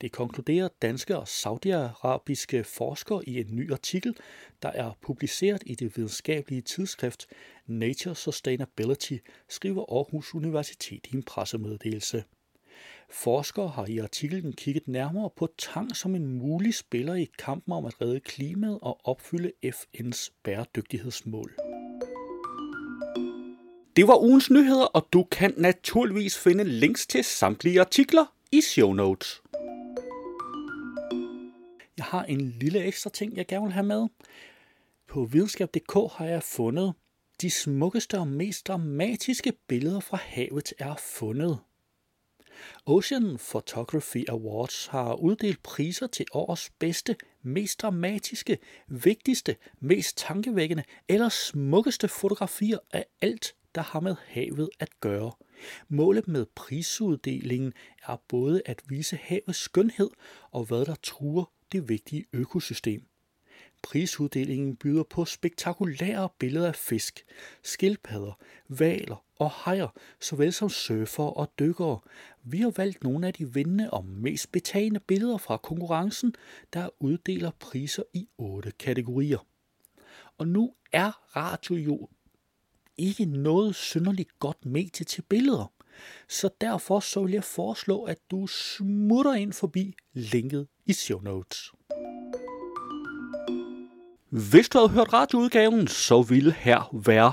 Det 0.00 0.12
konkluderer 0.12 0.68
danske 0.83 1.18
og 1.18 1.28
saudiarabiske 1.28 2.64
forskere 2.64 3.28
i 3.28 3.40
en 3.40 3.57
ny 3.57 3.72
artikel, 3.72 4.16
der 4.62 4.68
er 4.68 4.92
publiceret 5.02 5.62
i 5.66 5.74
det 5.74 5.96
videnskabelige 5.96 6.62
tidsskrift 6.62 7.26
Nature 7.66 8.14
Sustainability, 8.14 9.16
skriver 9.48 9.85
Aarhus 9.96 10.35
Universitet 10.35 11.07
i 11.07 11.16
en 11.16 11.22
pressemeddelelse. 11.22 12.24
Forskere 13.10 13.68
har 13.68 13.86
i 13.86 13.98
artiklen 13.98 14.52
kigget 14.52 14.88
nærmere 14.88 15.30
på 15.36 15.48
tang 15.58 15.96
som 15.96 16.14
en 16.14 16.26
mulig 16.26 16.74
spiller 16.74 17.14
i 17.14 17.28
kampen 17.38 17.72
om 17.72 17.84
at 17.84 18.00
redde 18.00 18.20
klimaet 18.20 18.78
og 18.82 19.00
opfylde 19.04 19.52
FN's 19.66 20.30
bæredygtighedsmål. 20.42 21.54
Det 23.96 24.08
var 24.08 24.22
ugens 24.22 24.50
nyheder, 24.50 24.84
og 24.84 25.08
du 25.12 25.22
kan 25.30 25.54
naturligvis 25.56 26.38
finde 26.38 26.64
links 26.64 27.06
til 27.06 27.24
samtlige 27.24 27.80
artikler 27.80 28.24
i 28.52 28.60
show 28.60 28.92
notes. 28.92 29.42
Jeg 31.96 32.04
har 32.04 32.24
en 32.24 32.40
lille 32.40 32.84
ekstra 32.84 33.10
ting, 33.10 33.36
jeg 33.36 33.46
gerne 33.46 33.64
vil 33.64 33.72
have 33.72 33.86
med. 33.86 34.08
På 35.08 35.24
videnskab.dk 35.24 36.12
har 36.12 36.26
jeg 36.26 36.42
fundet 36.42 36.94
de 37.42 37.50
smukkeste 37.50 38.18
og 38.18 38.28
mest 38.28 38.66
dramatiske 38.66 39.52
billeder 39.68 40.00
fra 40.00 40.16
havet 40.16 40.72
er 40.78 40.94
fundet. 40.98 41.58
Ocean 42.86 43.38
Photography 43.38 44.24
Awards 44.28 44.86
har 44.86 45.14
uddelt 45.14 45.62
priser 45.62 46.06
til 46.06 46.26
årets 46.32 46.70
bedste, 46.78 47.16
mest 47.42 47.82
dramatiske, 47.82 48.58
vigtigste, 48.88 49.56
mest 49.80 50.18
tankevækkende 50.18 50.82
eller 51.08 51.28
smukkeste 51.28 52.08
fotografier 52.08 52.78
af 52.92 53.06
alt, 53.20 53.54
der 53.74 53.82
har 53.82 54.00
med 54.00 54.16
havet 54.26 54.70
at 54.80 55.00
gøre. 55.00 55.32
Målet 55.88 56.28
med 56.28 56.46
prisuddelingen 56.54 57.72
er 58.08 58.16
både 58.28 58.62
at 58.66 58.82
vise 58.88 59.16
havets 59.16 59.58
skønhed 59.58 60.10
og 60.50 60.64
hvad 60.64 60.84
der 60.84 60.94
truer 61.02 61.44
det 61.72 61.88
vigtige 61.88 62.24
økosystem. 62.32 63.02
Prisuddelingen 63.82 64.76
byder 64.76 65.02
på 65.02 65.24
spektakulære 65.24 66.28
billeder 66.38 66.68
af 66.68 66.76
fisk, 66.76 67.24
skildpadder, 67.62 68.38
valer 68.68 69.24
og 69.42 69.50
hajer, 69.50 69.88
såvel 70.20 70.52
som 70.52 70.68
surfer 70.68 71.24
og 71.24 71.52
dykkere. 71.59 71.98
Vi 72.42 72.61
har 72.61 72.70
valgt 72.70 73.05
nogle 73.05 73.26
af 73.26 73.35
de 73.35 73.55
vindende 73.55 73.90
og 73.90 74.05
mest 74.05 74.52
betagende 74.52 75.00
billeder 75.00 75.38
fra 75.38 75.57
konkurrencen, 75.57 76.35
der 76.72 76.88
uddeler 77.00 77.50
priser 77.61 78.02
i 78.14 78.28
otte 78.38 78.72
kategorier. 78.78 79.46
Og 80.38 80.48
nu 80.48 80.74
er 80.92 81.37
radio 81.37 81.74
jo 81.74 82.09
ikke 82.96 83.24
noget 83.24 83.74
synderligt 83.74 84.38
godt 84.38 84.66
medie 84.66 85.05
til 85.05 85.22
billeder. 85.22 85.72
Så 86.28 86.50
derfor 86.61 87.00
så 87.00 87.22
vil 87.22 87.33
jeg 87.33 87.44
foreslå, 87.44 88.02
at 88.02 88.18
du 88.31 88.46
smutter 88.46 89.35
ind 89.35 89.52
forbi 89.52 89.94
linket 90.12 90.68
i 90.87 90.92
show 90.92 91.20
notes. 91.20 91.72
Hvis 94.28 94.68
du 94.68 94.78
havde 94.78 94.90
hørt 94.90 95.12
radioudgaven, 95.12 95.88
så 95.88 96.22
ville 96.22 96.52
her 96.52 97.05
være 97.07 97.33